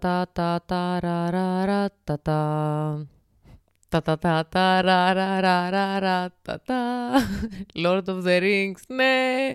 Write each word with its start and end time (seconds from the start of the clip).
τα 0.00 0.26
τα 0.32 0.62
τα 0.66 0.98
ρα 1.00 1.30
ρα 1.30 1.64
ρα 1.64 1.88
τα 2.04 2.20
τα. 2.22 3.06
Τα 3.88 4.02
τα 4.02 4.18
τα 4.18 4.46
τα 4.48 4.80
ρα 4.80 5.12
ρα 5.12 5.40
ρα 5.40 5.70
ρα 5.70 5.98
ρα 5.98 6.32
τα 6.42 6.60
τα. 6.60 7.10
Lord 7.84 8.04
of 8.04 8.22
the 8.26 8.40
Rings, 8.40 8.82
ναι. 8.88 9.52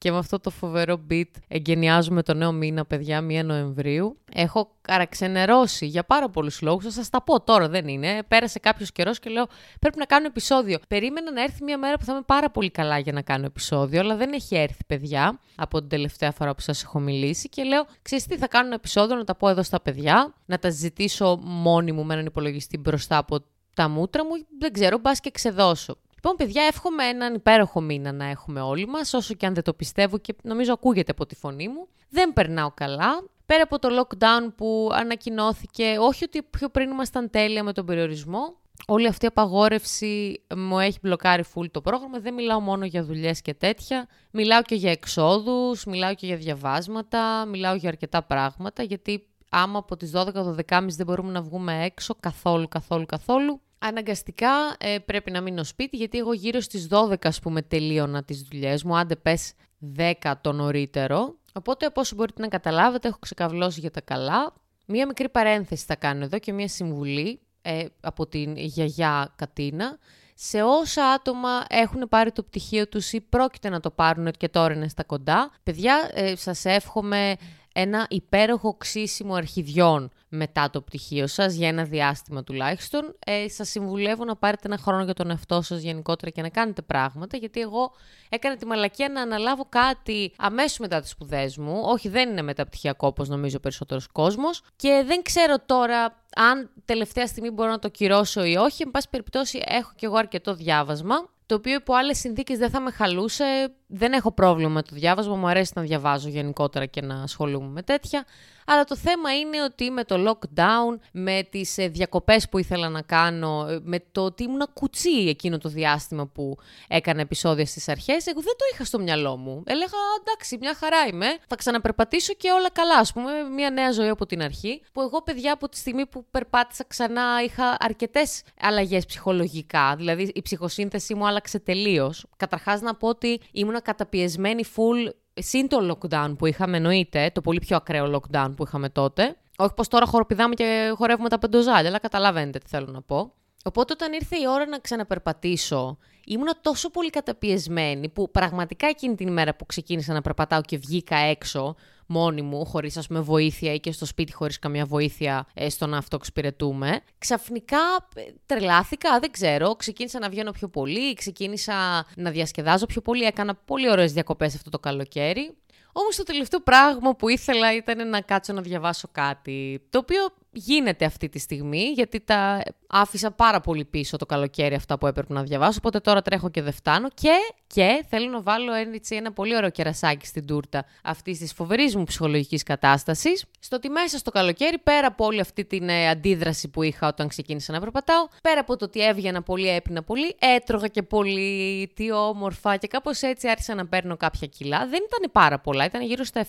Και 0.00 0.10
με 0.10 0.18
αυτό 0.18 0.40
το 0.40 0.50
φοβερό 0.50 1.00
beat 1.10 1.30
εγκαινιάζουμε 1.48 2.22
το 2.22 2.34
νέο 2.34 2.52
μήνα, 2.52 2.84
παιδιά, 2.84 3.18
1 3.18 3.44
Νοεμβρίου. 3.44 4.18
Έχω 4.32 4.70
καραξενερώσει 4.80 5.86
για 5.86 6.04
πάρα 6.04 6.30
πολλούς 6.30 6.60
λόγους. 6.60 6.84
Θα 6.84 6.90
σας 6.90 7.08
τα 7.10 7.22
πω 7.22 7.40
τώρα, 7.40 7.68
δεν 7.68 7.88
είναι. 7.88 8.22
Πέρασε 8.28 8.58
κάποιος 8.58 8.92
καιρός 8.92 9.18
και 9.18 9.30
λέω: 9.30 9.46
Πρέπει 9.80 9.98
να 9.98 10.04
κάνω 10.04 10.26
επεισόδιο. 10.26 10.78
Περίμενα 10.88 11.32
να 11.32 11.42
έρθει 11.42 11.64
μια 11.64 11.78
μέρα 11.78 11.96
που 11.96 12.04
θα 12.04 12.12
είμαι 12.12 12.22
πάρα 12.26 12.50
πολύ 12.50 12.70
καλά 12.70 12.98
για 12.98 13.12
να 13.12 13.22
κάνω 13.22 13.44
επεισόδιο, 13.44 14.00
αλλά 14.00 14.16
δεν 14.16 14.32
έχει 14.32 14.56
έρθει, 14.56 14.84
παιδιά, 14.86 15.40
από 15.54 15.78
την 15.78 15.88
τελευταία 15.88 16.32
φορά 16.32 16.54
που 16.54 16.60
σας 16.60 16.82
έχω 16.82 16.98
μιλήσει. 16.98 17.48
Και 17.48 17.62
λέω: 17.62 17.86
Ξέρετε 18.02 18.34
τι, 18.34 18.40
θα 18.40 18.48
κάνω 18.48 18.66
ένα 18.66 18.74
επεισόδιο 18.74 19.16
να 19.16 19.24
τα 19.24 19.34
πω 19.34 19.48
εδώ 19.48 19.62
στα 19.62 19.80
παιδιά, 19.80 20.34
να 20.46 20.58
τα 20.58 20.70
ζητήσω 20.70 21.38
μόνη 21.42 21.92
μου 21.92 22.04
με 22.04 22.14
έναν 22.14 22.26
υπολογιστή 22.26 22.78
μπροστά 22.78 23.16
από 23.16 23.38
τα 23.74 23.88
μούτρα 23.88 24.24
μου. 24.24 24.32
Δεν 24.58 24.72
ξέρω, 24.72 24.98
μπας 24.98 25.20
και 25.20 25.30
ξεδώσω. 25.30 25.96
Λοιπόν, 26.22 26.36
παιδιά, 26.36 26.62
εύχομαι 26.62 27.04
έναν 27.04 27.34
υπέροχο 27.34 27.80
μήνα 27.80 28.12
να 28.12 28.24
έχουμε 28.24 28.60
όλοι 28.60 28.86
μας, 28.86 29.14
όσο 29.14 29.34
και 29.34 29.46
αν 29.46 29.54
δεν 29.54 29.62
το 29.62 29.74
πιστεύω 29.74 30.18
και 30.18 30.34
νομίζω 30.42 30.72
ακούγεται 30.72 31.10
από 31.10 31.26
τη 31.26 31.34
φωνή 31.34 31.68
μου. 31.68 31.88
Δεν 32.08 32.32
περνάω 32.32 32.70
καλά. 32.74 33.24
Πέρα 33.46 33.62
από 33.62 33.78
το 33.78 33.88
lockdown 34.00 34.52
που 34.56 34.90
ανακοινώθηκε, 34.92 35.96
όχι 36.00 36.24
ότι 36.24 36.42
πιο 36.42 36.68
πριν 36.68 36.90
ήμασταν 36.90 37.30
τέλεια 37.30 37.64
με 37.64 37.72
τον 37.72 37.86
περιορισμό, 37.86 38.56
όλη 38.86 39.06
αυτή 39.06 39.24
η 39.24 39.28
απαγόρευση 39.28 40.42
μου 40.56 40.78
έχει 40.78 40.98
μπλοκάρει 41.02 41.44
full 41.54 41.70
το 41.70 41.80
πρόγραμμα. 41.80 42.18
Δεν 42.18 42.34
μιλάω 42.34 42.60
μόνο 42.60 42.84
για 42.84 43.04
δουλειές 43.04 43.40
και 43.40 43.54
τέτοια. 43.54 44.08
Μιλάω 44.30 44.62
και 44.62 44.74
για 44.74 44.90
εξόδους, 44.90 45.84
μιλάω 45.84 46.14
και 46.14 46.26
για 46.26 46.36
διαβάσματα, 46.36 47.44
μιλάω 47.44 47.74
για 47.74 47.88
αρκετά 47.88 48.22
πράγματα, 48.22 48.82
γιατί 48.82 49.26
άμα 49.48 49.78
από 49.78 49.96
τις 49.96 50.12
12-12.30 50.14 50.96
δεν 50.96 51.06
μπορούμε 51.06 51.32
να 51.32 51.42
βγούμε 51.42 51.84
έξω 51.84 52.14
καθόλου, 52.20 52.68
καθόλου, 52.68 53.06
καθόλου, 53.06 53.60
αναγκαστικά 53.80 54.76
ε, 54.78 54.98
πρέπει 54.98 55.30
να 55.30 55.40
μείνω 55.40 55.64
σπίτι, 55.64 55.96
γιατί 55.96 56.18
εγώ 56.18 56.32
γύρω 56.32 56.60
στις 56.60 56.88
12 56.90 57.14
ας 57.22 57.40
πούμε 57.40 57.62
τελείωνα 57.62 58.24
τις 58.24 58.42
δουλειές 58.42 58.82
μου, 58.82 58.96
άντε 58.98 59.16
πες 59.16 59.52
10 59.96 60.32
το 60.40 60.52
νωρίτερο. 60.52 61.38
Οπότε 61.52 61.86
από 61.86 62.00
όσο 62.00 62.14
μπορείτε 62.14 62.42
να 62.42 62.48
καταλάβετε 62.48 63.08
έχω 63.08 63.18
ξεκαβλώσει 63.20 63.80
για 63.80 63.90
τα 63.90 64.00
καλά. 64.00 64.52
Μία 64.86 65.06
μικρή 65.06 65.28
παρένθεση 65.28 65.84
θα 65.84 65.96
κάνω 65.96 66.24
εδώ 66.24 66.38
και 66.38 66.52
μία 66.52 66.68
συμβουλή 66.68 67.40
ε, 67.62 67.84
από 68.00 68.26
την 68.26 68.56
γιαγιά 68.56 69.32
Κατίνα. 69.36 69.98
Σε 70.34 70.62
όσα 70.62 71.04
άτομα 71.04 71.64
έχουν 71.68 72.08
πάρει 72.08 72.32
το 72.32 72.42
πτυχίο 72.42 72.88
τους 72.88 73.12
ή 73.12 73.20
πρόκειται 73.20 73.68
να 73.68 73.80
το 73.80 73.90
πάρουν 73.90 74.30
και 74.30 74.48
τώρα 74.48 74.74
είναι 74.74 74.88
στα 74.88 75.04
κοντά, 75.04 75.50
παιδιά, 75.62 76.10
ε, 76.14 76.36
σας 76.36 76.64
εύχομαι 76.64 77.36
ένα 77.72 78.06
υπέροχο 78.10 78.74
ξύσιμο 78.74 79.34
αρχιδιών 79.34 80.10
μετά 80.28 80.70
το 80.70 80.80
πτυχίο 80.80 81.26
σας, 81.26 81.54
για 81.54 81.68
ένα 81.68 81.84
διάστημα 81.84 82.44
τουλάχιστον. 82.44 83.16
Ε, 83.26 83.48
σας 83.48 83.68
συμβουλεύω 83.68 84.24
να 84.24 84.36
πάρετε 84.36 84.62
ένα 84.66 84.78
χρόνο 84.78 85.04
για 85.04 85.14
τον 85.14 85.30
εαυτό 85.30 85.62
σας 85.62 85.80
γενικότερα 85.80 86.30
και 86.30 86.42
να 86.42 86.48
κάνετε 86.48 86.82
πράγματα, 86.82 87.36
γιατί 87.36 87.60
εγώ 87.60 87.92
έκανα 88.28 88.56
τη 88.56 88.66
μαλακία 88.66 89.08
να 89.08 89.20
αναλάβω 89.20 89.66
κάτι 89.68 90.32
αμέσως 90.36 90.78
μετά 90.78 91.00
τις 91.00 91.10
σπουδές 91.10 91.56
μου. 91.56 91.82
Όχι, 91.84 92.08
δεν 92.08 92.30
είναι 92.30 92.42
μεταπτυχιακό 92.42 93.06
όπως 93.06 93.28
νομίζω 93.28 93.56
ο 93.56 93.60
περισσότερος 93.60 94.06
κόσμος. 94.06 94.62
Και 94.76 95.02
δεν 95.06 95.22
ξέρω 95.22 95.56
τώρα 95.66 96.24
αν 96.34 96.70
τελευταία 96.84 97.26
στιγμή 97.26 97.50
μπορώ 97.50 97.70
να 97.70 97.78
το 97.78 97.88
κυρώσω 97.88 98.44
ή 98.44 98.56
όχι. 98.56 98.82
Εν 98.82 98.90
πάση 98.90 99.08
περιπτώσει 99.10 99.62
έχω 99.64 99.92
κι 99.96 100.04
εγώ 100.04 100.16
αρκετό 100.16 100.54
διάβασμα 100.54 101.28
το 101.50 101.56
οποίο 101.56 101.74
υπό 101.74 101.94
άλλες 101.94 102.18
συνθήκες 102.18 102.58
δεν 102.58 102.70
θα 102.70 102.80
με 102.80 102.90
χαλούσε. 102.90 103.74
Δεν 103.86 104.12
έχω 104.12 104.32
πρόβλημα 104.32 104.70
με 104.70 104.82
το 104.82 104.88
διάβασμα, 104.92 105.36
μου 105.36 105.48
αρέσει 105.48 105.72
να 105.74 105.82
διαβάζω 105.82 106.28
γενικότερα 106.28 106.86
και 106.86 107.00
να 107.02 107.22
ασχολούμαι 107.22 107.68
με 107.68 107.82
τέτοια. 107.82 108.24
Αλλά 108.66 108.84
το 108.84 108.96
θέμα 108.96 109.38
είναι 109.38 109.62
ότι 109.62 109.90
με 109.90 110.04
το 110.04 110.16
lockdown, 110.30 110.98
με 111.12 111.46
τις 111.50 111.78
ε, 111.78 111.88
διακοπές 111.88 112.48
που 112.48 112.58
ήθελα 112.58 112.88
να 112.88 113.02
κάνω, 113.02 113.66
ε, 113.68 113.80
με 113.82 113.98
το 114.12 114.24
ότι 114.24 114.42
ήμουν 114.42 114.68
κουτσί 114.72 115.28
εκείνο 115.28 115.58
το 115.58 115.68
διάστημα 115.68 116.26
που 116.26 116.56
έκανα 116.88 117.20
επεισόδια 117.20 117.66
στις 117.66 117.88
αρχές, 117.88 118.26
εγώ 118.26 118.40
δεν 118.40 118.54
το 118.56 118.64
είχα 118.72 118.84
στο 118.84 118.98
μυαλό 118.98 119.36
μου. 119.36 119.62
Έλεγα, 119.66 119.98
εντάξει, 120.20 120.56
μια 120.60 120.74
χαρά 120.74 121.06
είμαι, 121.12 121.26
θα 121.48 121.56
ξαναπερπατήσω 121.56 122.32
και 122.32 122.50
όλα 122.50 122.70
καλά, 122.70 122.96
ας 122.96 123.12
πούμε, 123.12 123.30
μια 123.42 123.70
νέα 123.70 123.92
ζωή 123.92 124.08
από 124.08 124.26
την 124.26 124.42
αρχή, 124.42 124.82
που 124.92 125.00
εγώ 125.00 125.22
παιδιά 125.22 125.52
από 125.52 125.68
τη 125.68 125.76
στιγμή 125.76 126.06
που 126.06 126.26
περπάτησα 126.30 126.84
ξανά 126.88 127.42
είχα 127.44 127.76
αρκετές 127.80 128.42
αλλαγές 128.60 129.06
ψυχολογικά, 129.06 129.94
δηλαδή 129.96 130.30
η 130.34 130.42
ψυχοσύνθεση 130.42 131.14
μου 131.14 131.26
άλλαξε 131.26 131.58
τελείως. 131.58 132.26
Καταρχάς 132.36 132.80
να 132.80 132.94
πω 132.94 133.08
ότι 133.08 133.40
ήμουν 133.52 133.82
καταπιεσμένη 133.82 134.64
full 134.76 135.10
Συν 135.42 135.68
το 135.68 135.98
lockdown 135.98 136.34
που 136.38 136.46
είχαμε, 136.46 136.76
εννοείται, 136.76 137.30
το 137.34 137.40
πολύ 137.40 137.58
πιο 137.58 137.76
ακραίο 137.76 138.20
lockdown 138.20 138.52
που 138.56 138.64
είχαμε 138.66 138.88
τότε. 138.88 139.36
Όχι 139.58 139.74
πως 139.74 139.88
τώρα 139.88 140.06
χοροπηδάμε 140.06 140.54
και 140.54 140.92
χορεύουμε 140.96 141.28
τα 141.28 141.38
πεντοζάλια, 141.38 141.88
αλλά 141.88 141.98
καταλαβαίνετε 141.98 142.58
τι 142.58 142.68
θέλω 142.68 142.86
να 142.86 143.02
πω. 143.02 143.32
Οπότε 143.64 143.92
όταν 143.92 144.12
ήρθε 144.12 144.36
η 144.36 144.48
ώρα 144.48 144.66
να 144.66 144.78
ξαναπερπατήσω, 144.78 145.98
ήμουν 146.24 146.48
τόσο 146.60 146.90
πολύ 146.90 147.10
καταπιεσμένη 147.10 148.08
που 148.08 148.30
πραγματικά 148.30 148.86
εκείνη 148.86 149.14
την 149.14 149.28
ημέρα 149.28 149.54
που 149.54 149.66
ξεκίνησα 149.66 150.12
να 150.12 150.20
περπατάω 150.20 150.60
και 150.60 150.78
βγήκα 150.78 151.16
έξω 151.16 151.74
μόνη 152.06 152.42
μου, 152.42 152.64
χωρίς 152.64 152.96
ας 152.96 153.06
πούμε 153.06 153.20
βοήθεια 153.20 153.72
ή 153.72 153.80
και 153.80 153.92
στο 153.92 154.04
σπίτι 154.04 154.32
χωρίς 154.32 154.58
καμία 154.58 154.84
βοήθεια 154.84 155.46
ε, 155.54 155.68
στο 155.68 155.86
να 155.86 155.96
αυτοεξυπηρετούμε, 155.96 157.00
ξαφνικά 157.18 157.78
ε, 158.14 158.22
τρελάθηκα, 158.46 159.18
δεν 159.18 159.30
ξέρω, 159.30 159.76
ξεκίνησα 159.76 160.18
να 160.18 160.28
βγαίνω 160.28 160.50
πιο 160.50 160.68
πολύ, 160.68 161.14
ξεκίνησα 161.14 162.06
να 162.16 162.30
διασκεδάζω 162.30 162.86
πιο 162.86 163.00
πολύ, 163.00 163.24
έκανα 163.24 163.54
πολύ 163.54 163.90
ωραίες 163.90 164.12
διακοπές 164.12 164.54
αυτό 164.54 164.70
το 164.70 164.78
καλοκαίρι. 164.78 165.54
Όμως 165.92 166.16
το 166.16 166.22
τελευταίο 166.22 166.60
πράγμα 166.60 167.16
που 167.16 167.28
ήθελα 167.28 167.74
ήταν 167.74 168.08
να 168.08 168.20
κάτσω 168.20 168.52
να 168.52 168.60
διαβάσω 168.60 169.08
κάτι, 169.12 169.86
το 169.90 169.98
οποίο 169.98 170.28
γίνεται 170.52 171.04
αυτή 171.04 171.28
τη 171.28 171.38
στιγμή, 171.38 171.82
γιατί 171.82 172.20
τα 172.20 172.62
άφησα 172.88 173.30
πάρα 173.30 173.60
πολύ 173.60 173.84
πίσω 173.84 174.16
το 174.16 174.26
καλοκαίρι 174.26 174.74
αυτά 174.74 174.98
που 174.98 175.06
έπρεπε 175.06 175.32
να 175.32 175.42
διαβάσω, 175.42 175.78
οπότε 175.78 175.98
τώρα 176.00 176.22
τρέχω 176.22 176.50
και 176.50 176.62
δεν 176.62 176.72
φτάνω 176.72 177.08
και, 177.14 177.34
και 177.66 178.04
θέλω 178.08 178.30
να 178.30 178.42
βάλω 178.42 178.72
έτσι, 178.72 179.16
ένα 179.16 179.32
πολύ 179.32 179.56
ωραίο 179.56 179.70
κερασάκι 179.70 180.26
στην 180.26 180.46
τούρτα 180.46 180.84
αυτής 181.02 181.38
της 181.38 181.52
φοβερής 181.52 181.96
μου 181.96 182.04
ψυχολογικής 182.04 182.62
κατάστασης, 182.62 183.44
στο 183.60 183.76
ότι 183.76 183.88
μέσα 183.88 184.18
στο 184.18 184.30
καλοκαίρι, 184.30 184.78
πέρα 184.78 185.06
από 185.06 185.24
όλη 185.24 185.40
αυτή 185.40 185.64
την 185.64 185.88
ε, 185.88 186.08
αντίδραση 186.08 186.68
που 186.68 186.82
είχα 186.82 187.06
όταν 187.08 187.28
ξεκίνησα 187.28 187.72
να 187.72 187.80
περπατάω, 187.80 188.26
πέρα 188.42 188.60
από 188.60 188.76
το 188.76 188.84
ότι 188.84 189.04
έβγαινα 189.04 189.42
πολύ, 189.42 189.68
έπινα 189.68 190.02
πολύ, 190.02 190.36
έτρωγα 190.38 190.86
και 190.86 191.02
πολύ, 191.02 191.92
τι 191.94 192.12
όμορφα 192.12 192.76
και 192.76 192.86
κάπως 192.86 193.22
έτσι 193.22 193.48
άρχισα 193.48 193.74
να 193.74 193.86
παίρνω 193.86 194.16
κάποια 194.16 194.46
κιλά. 194.46 194.78
Δεν 194.78 195.00
ήταν 195.06 195.30
πάρα 195.32 195.58
πολλά, 195.58 195.84
ήταν 195.84 196.02
γύρω 196.02 196.24
στα 196.24 196.46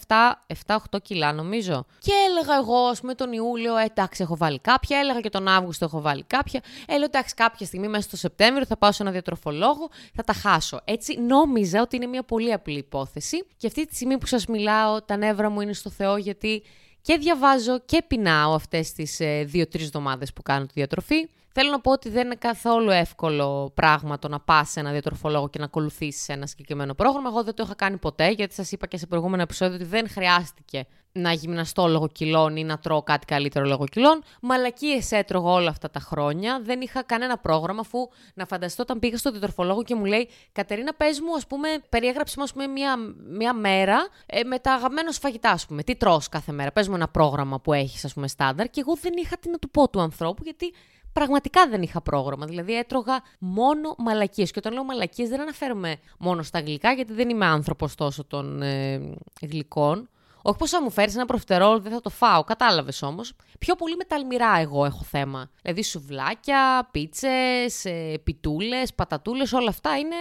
7-8 0.65 0.77
κιλά 1.01 1.33
νομίζω. 1.33 1.85
Και 1.99 2.11
έλεγα 2.29 2.55
εγώ, 2.55 2.95
με 3.01 3.13
τον 3.13 3.31
Ιούλιο, 3.31 3.77
ε, 3.77 3.90
εντάξει, 3.91 4.23
έχω 4.23 4.37
βάλει 4.37 4.59
κάποια. 4.59 4.99
Έλεγα 4.99 5.19
και 5.19 5.29
τον 5.29 5.47
Αύγουστο 5.47 5.85
έχω 5.85 6.01
βάλει 6.01 6.23
κάποια. 6.23 6.61
Έλεγα, 6.87 7.05
εντάξει, 7.05 7.33
κάποια 7.35 7.65
στιγμή 7.65 7.87
μέσα 7.87 8.03
στο 8.03 8.17
Σεπτέμβριο 8.17 8.65
θα 8.65 8.77
πάω 8.77 8.91
σε 8.91 9.03
ένα 9.03 9.11
διατροφολόγο, 9.11 9.89
θα 10.13 10.23
τα 10.23 10.33
χάσω. 10.33 10.81
Έτσι 10.83 11.19
νόμιζα 11.19 11.81
ότι 11.81 11.95
είναι 11.95 12.05
μια 12.05 12.23
πολύ 12.23 12.53
απλή 12.53 12.77
υπόθεση. 12.77 13.45
Και 13.57 13.67
αυτή 13.67 13.87
τη 13.87 13.95
στιγμή 13.95 14.17
που 14.17 14.25
σας 14.25 14.45
μιλάω, 14.45 15.01
τα 15.01 15.17
νεύρα 15.17 15.49
μου 15.49 15.61
είναι 15.61 15.73
στο 15.73 15.89
Θεό, 15.89 16.17
γιατί 16.17 16.63
και 17.01 17.17
διαβάζω 17.17 17.79
και 17.79 18.03
πεινάω 18.07 18.53
αυτές 18.53 18.93
τις 18.93 19.19
ε, 19.19 19.43
δύο-τρεις 19.43 19.85
εβδομάδες 19.85 20.33
που 20.33 20.41
κάνω 20.41 20.65
τη 20.65 20.71
διατροφή. 20.73 21.29
Θέλω 21.53 21.71
να 21.71 21.79
πω 21.79 21.91
ότι 21.91 22.09
δεν 22.09 22.25
είναι 22.25 22.35
καθόλου 22.35 22.89
εύκολο 22.89 23.71
πράγμα 23.73 24.19
το 24.19 24.27
να 24.27 24.39
πας 24.39 24.69
σε 24.69 24.79
ένα 24.79 24.91
διατροφολόγο 24.91 25.49
και 25.49 25.59
να 25.59 25.65
ακολουθήσεις 25.65 26.29
ένα 26.29 26.45
συγκεκριμένο 26.45 26.93
πρόγραμμα. 26.93 27.29
Εγώ 27.29 27.43
δεν 27.43 27.53
το 27.53 27.63
είχα 27.65 27.75
κάνει 27.75 27.97
ποτέ, 27.97 28.29
γιατί 28.29 28.53
σας 28.53 28.71
είπα 28.71 28.87
και 28.87 28.97
σε 28.97 29.07
προηγούμενο 29.07 29.41
επεισόδιο 29.41 29.75
ότι 29.75 29.83
δεν 29.83 30.09
χρειάστηκε 30.09 30.85
να 31.11 31.31
γυμναστώ 31.31 31.87
λόγω 31.87 32.07
κιλών 32.07 32.55
ή 32.55 32.63
να 32.63 32.77
τρώω 32.77 33.03
κάτι 33.03 33.25
καλύτερο 33.25 33.65
λόγω 33.65 33.85
κιλών. 33.85 34.23
Μαλακίες 34.41 35.11
έτρωγα 35.11 35.51
όλα 35.51 35.69
αυτά 35.69 35.89
τα 35.89 35.99
χρόνια. 35.99 36.61
Δεν 36.63 36.81
είχα 36.81 37.03
κανένα 37.03 37.37
πρόγραμμα, 37.37 37.79
αφού 37.79 38.09
να 38.33 38.45
φανταστώ 38.45 38.81
όταν 38.81 38.99
πήγα 38.99 39.17
στο 39.17 39.31
διατροφολόγο 39.31 39.83
και 39.83 39.95
μου 39.95 40.05
λέει 40.05 40.29
Κατερίνα, 40.51 40.93
πες 40.93 41.19
μου, 41.19 41.35
ας 41.35 41.47
πούμε, 41.47 41.67
περιέγραψε 41.89 42.39
μου 42.39 42.45
πούμε, 42.53 42.67
μια, 42.67 42.95
μια 43.29 43.53
μέρα 43.53 44.07
ε, 44.25 44.43
με 44.43 44.59
τα 44.59 44.73
αγαπημένα 44.73 45.11
φαγητά, 45.11 45.49
ας 45.49 45.65
πούμε. 45.65 45.83
Τι 45.83 45.95
τρώ 45.95 46.21
κάθε 46.31 46.51
μέρα. 46.51 46.71
Πες 46.71 46.87
μου 46.87 46.95
ένα 46.95 47.07
πρόγραμμα 47.07 47.59
που 47.59 47.73
έχεις, 47.73 48.05
ας 48.05 48.13
πούμε, 48.13 48.27
στάνταρ. 48.27 48.69
Και 48.69 48.79
εγώ 48.79 48.95
δεν 49.01 49.13
είχα 49.17 49.37
τι 49.37 49.49
να 49.49 49.57
του 49.57 49.69
πω 49.69 49.89
του 49.89 50.01
ανθρώπου, 50.01 50.43
γιατί 50.43 50.73
πραγματικά 51.13 51.67
δεν 51.67 51.81
είχα 51.81 52.01
πρόγραμμα. 52.01 52.45
Δηλαδή 52.45 52.77
έτρωγα 52.77 53.21
μόνο 53.39 53.95
μαλακίες. 53.97 54.51
Και 54.51 54.59
όταν 54.59 54.73
λέω 54.73 54.83
μαλακίες 54.83 55.29
δεν 55.29 55.41
αναφέρομαι 55.41 55.95
μόνο 56.17 56.43
στα 56.43 56.59
γλυκά, 56.59 56.91
γιατί 56.91 57.13
δεν 57.13 57.29
είμαι 57.29 57.45
άνθρωπος 57.45 57.95
τόσο 57.95 58.25
των 58.25 58.61
ε, 58.61 59.13
γλυκών. 59.41 60.09
Όχι 60.41 60.57
πως 60.57 60.69
θα 60.69 60.81
μου 60.81 60.91
φέρεις 60.91 61.15
ένα 61.15 61.25
προφτερόλ, 61.25 61.81
δεν 61.81 61.91
θα 61.91 62.01
το 62.01 62.09
φάω. 62.09 62.43
Κατάλαβες 62.43 63.01
όμως. 63.01 63.33
Πιο 63.59 63.75
πολύ 63.75 63.95
με 63.95 64.03
τα 64.03 64.15
αλμυρά 64.15 64.57
εγώ 64.57 64.85
έχω 64.85 65.03
θέμα. 65.03 65.49
Δηλαδή 65.61 65.83
σουβλάκια, 65.83 66.89
πίτσες, 66.91 67.85
ε, 67.85 68.19
πιτούλες, 68.23 68.93
πατατούλες, 68.93 69.53
όλα 69.53 69.69
αυτά 69.69 69.97
είναι. 69.97 70.15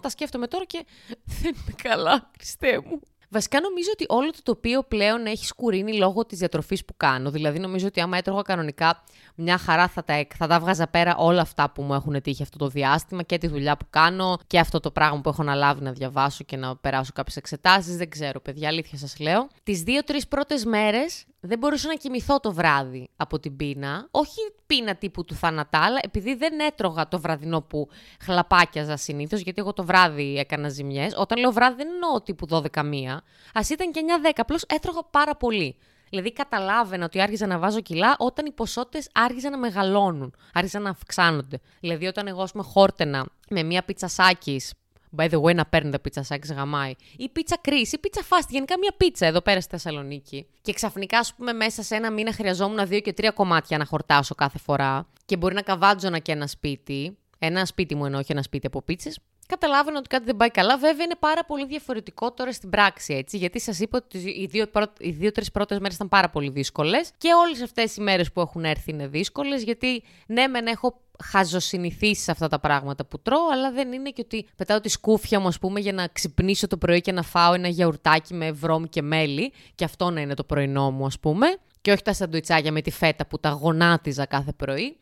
Τα 0.00 0.08
σκέφτομαι 0.08 0.46
τώρα 0.46 0.64
και 0.64 0.86
δεν 1.40 1.54
είμαι 1.54 1.74
καλά, 1.82 2.30
Χριστέ 2.36 2.80
μου. 2.84 3.00
Βασικά 3.34 3.60
νομίζω 3.60 3.88
ότι 3.92 4.04
όλο 4.08 4.30
το 4.30 4.42
τοπίο 4.42 4.82
πλέον 4.82 5.26
έχει 5.26 5.46
σκουρίνει 5.46 5.96
λόγω 5.96 6.26
της 6.26 6.38
διατροφής 6.38 6.84
που 6.84 6.94
κάνω. 6.96 7.30
Δηλαδή 7.30 7.58
νομίζω 7.58 7.86
ότι 7.86 8.00
άμα 8.00 8.16
έτρωγα 8.16 8.42
κανονικά 8.42 9.02
μια 9.34 9.58
χαρά 9.58 9.88
θα 9.88 10.04
τα, 10.04 10.26
θα 10.36 10.46
τα 10.46 10.60
βγάζα 10.60 10.86
πέρα 10.86 11.16
όλα 11.16 11.40
αυτά 11.40 11.70
που 11.70 11.82
μου 11.82 11.94
έχουν 11.94 12.22
τύχει 12.22 12.42
αυτό 12.42 12.58
το 12.58 12.68
διάστημα 12.68 13.22
και 13.22 13.38
τη 13.38 13.46
δουλειά 13.46 13.76
που 13.76 13.86
κάνω 13.90 14.38
και 14.46 14.58
αυτό 14.58 14.80
το 14.80 14.90
πράγμα 14.90 15.20
που 15.20 15.28
έχω 15.28 15.42
αναλάβει 15.42 15.82
να 15.82 15.92
διαβάσω 15.92 16.44
και 16.44 16.56
να 16.56 16.76
περάσω 16.76 17.10
κάποιες 17.14 17.36
εξετάσεις. 17.36 17.96
Δεν 17.96 18.08
ξέρω, 18.08 18.40
παιδιά, 18.40 18.68
αλήθεια 18.68 18.98
σας 18.98 19.18
λέω. 19.18 19.48
Τις 19.62 19.82
δύο-τρεις 19.82 20.28
πρώτες 20.28 20.64
μέρες 20.64 21.24
δεν 21.40 21.58
μπορούσα 21.58 21.88
να 21.88 21.94
κοιμηθώ 21.94 22.40
το 22.40 22.52
βράδυ 22.52 23.08
από 23.16 23.38
την 23.38 23.56
πείνα. 23.56 24.08
Όχι 24.10 24.40
πείνα 24.74 24.94
τύπου 24.94 25.24
του 25.24 25.34
θάνατα, 25.34 25.78
αλλά 25.78 25.98
επειδή 26.02 26.34
δεν 26.34 26.60
έτρωγα 26.60 27.08
το 27.08 27.20
βραδινό 27.20 27.60
που 27.60 27.88
χλαπάκιαζα 28.20 28.96
συνήθως, 28.96 29.40
γιατί 29.40 29.60
εγώ 29.60 29.72
το 29.72 29.84
βράδυ 29.84 30.38
έκανα 30.38 30.68
ζημιές. 30.68 31.14
Όταν 31.16 31.38
λέω 31.38 31.52
βράδυ 31.52 31.76
δεν 31.76 31.88
εννοώ 31.92 32.20
τύπου 32.22 32.46
12 32.50 32.84
μία. 32.84 33.12
Α 33.52 33.60
ήταν 33.70 33.92
και 33.92 34.00
9-10, 34.24 34.30
απλώς 34.36 34.62
έτρωγα 34.62 35.00
πάρα 35.10 35.36
πολύ. 35.36 35.76
Δηλαδή 36.10 36.32
καταλάβαινα 36.32 37.04
ότι 37.04 37.20
άρχιζα 37.20 37.46
να 37.46 37.58
βάζω 37.58 37.80
κιλά 37.80 38.16
όταν 38.18 38.46
οι 38.46 38.52
ποσότητες 38.52 39.08
άρχιζαν 39.12 39.50
να 39.50 39.58
μεγαλώνουν, 39.58 40.34
άρχιζαν 40.52 40.82
να 40.82 40.90
αυξάνονται. 40.90 41.60
Δηλαδή 41.80 42.06
όταν 42.06 42.26
εγώ, 42.26 42.42
ας 42.42 42.52
πούμε, 42.52 42.64
χόρτενα 42.64 43.26
με 43.50 43.62
μία 43.62 43.82
πίτσα 43.82 44.08
σάκης 44.08 44.72
By 45.16 45.30
the 45.30 45.40
way, 45.40 45.54
να 45.54 45.66
παίρνετε 45.66 45.98
πίτσα 45.98 46.22
σάκης 46.22 46.52
γαμάει. 46.52 46.94
Ή 47.16 47.28
πίτσα 47.28 47.56
κρίση, 47.60 47.94
ή 47.94 47.98
πίτσα 47.98 48.22
φάστη. 48.22 48.52
Γενικά 48.52 48.78
μια 48.78 48.94
πίτσα 48.96 49.26
εδώ 49.26 49.40
πέρα 49.40 49.60
στη 49.60 49.70
Θεσσαλονίκη. 49.70 50.46
Και 50.62 50.72
ξαφνικά, 50.72 51.18
ας 51.18 51.34
πούμε, 51.34 51.52
μέσα 51.52 51.82
σε 51.82 51.94
ένα 51.94 52.10
μήνα 52.10 52.32
χρειαζόμουν 52.32 52.86
δύο 52.86 53.00
και 53.00 53.12
τρία 53.12 53.30
κομμάτια 53.30 53.78
να 53.78 53.84
χορτάσω 53.84 54.34
κάθε 54.34 54.58
φορά. 54.58 55.08
Και 55.26 55.36
μπορεί 55.36 55.54
να 55.54 55.62
καβάτζωνα 55.62 56.18
και 56.18 56.32
ένα 56.32 56.46
σπίτι. 56.46 57.18
Ένα 57.38 57.64
σπίτι 57.64 57.94
μου 57.94 58.04
εννοώ, 58.04 58.20
όχι 58.20 58.32
ένα 58.32 58.42
σπίτι 58.42 58.66
από 58.66 58.82
πίτσες. 58.82 59.18
Καταλάβαινα 59.46 59.98
ότι 59.98 60.08
κάτι 60.08 60.24
δεν 60.24 60.36
πάει 60.36 60.50
καλά. 60.50 60.78
Βέβαια, 60.78 61.04
είναι 61.04 61.16
πάρα 61.18 61.44
πολύ 61.44 61.66
διαφορετικό 61.66 62.32
τώρα 62.32 62.52
στην 62.52 62.70
πράξη, 62.70 63.14
έτσι. 63.14 63.36
Γιατί 63.36 63.60
σας 63.60 63.78
είπα 63.78 64.00
ότι 64.04 64.18
οι 64.18 64.46
δύο-τρει 64.46 64.92
δύο, 64.98 65.30
πρώτες 65.52 65.78
μέρες 65.78 65.94
ήταν 65.94 66.08
πάρα 66.08 66.30
πολύ 66.30 66.50
δύσκολες. 66.50 67.10
Και 67.18 67.28
όλες 67.32 67.62
αυτές 67.62 67.96
οι 67.96 68.00
μέρες 68.00 68.32
που 68.32 68.40
έχουν 68.40 68.64
έρθει 68.64 68.90
είναι 68.90 69.06
δύσκολες, 69.06 69.62
γιατί 69.62 70.02
ναι, 70.26 70.46
μεν 70.46 70.66
έχω 70.66 71.00
χαζοσυνηθίσει 71.24 72.22
σε 72.22 72.30
αυτά 72.30 72.48
τα 72.48 72.58
πράγματα 72.60 73.04
που 73.04 73.22
τρώω, 73.22 73.48
αλλά 73.52 73.72
δεν 73.72 73.92
είναι 73.92 74.10
και 74.10 74.22
ότι 74.24 74.46
πετάω 74.56 74.80
τη 74.80 74.88
σκούφια 74.88 75.40
μου, 75.40 75.46
ας 75.46 75.58
πούμε, 75.58 75.80
για 75.80 75.92
να 75.92 76.06
ξυπνήσω 76.06 76.66
το 76.66 76.76
πρωί 76.76 77.00
και 77.00 77.12
να 77.12 77.22
φάω 77.22 77.54
ένα 77.54 77.68
γιαουρτάκι 77.68 78.34
με 78.34 78.52
βρώμη 78.52 78.88
και 78.88 79.02
μέλι, 79.02 79.52
και 79.74 79.84
αυτό 79.84 80.10
να 80.10 80.20
είναι 80.20 80.34
το 80.34 80.44
πρωινό 80.44 80.90
μου, 80.90 81.06
ας 81.06 81.18
πούμε. 81.18 81.46
Και 81.80 81.92
όχι 81.92 82.02
τα 82.02 82.12
σαντουιτσάκια 82.12 82.72
με 82.72 82.80
τη 82.82 82.90
φέτα 82.90 83.26
που 83.26 83.38
τα 83.40 83.48
γονάτιζα 83.48 84.26
κάθε 84.26 84.52
πρωί. 84.52 84.96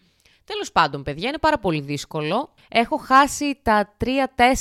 Τέλος 0.44 0.72
πάντων, 0.72 1.02
παιδιά, 1.02 1.28
είναι 1.28 1.38
πάρα 1.38 1.58
πολύ 1.58 1.80
δύσκολο. 1.80 2.54
Έχω 2.68 2.96
χάσει 2.96 3.58
τα 3.62 3.96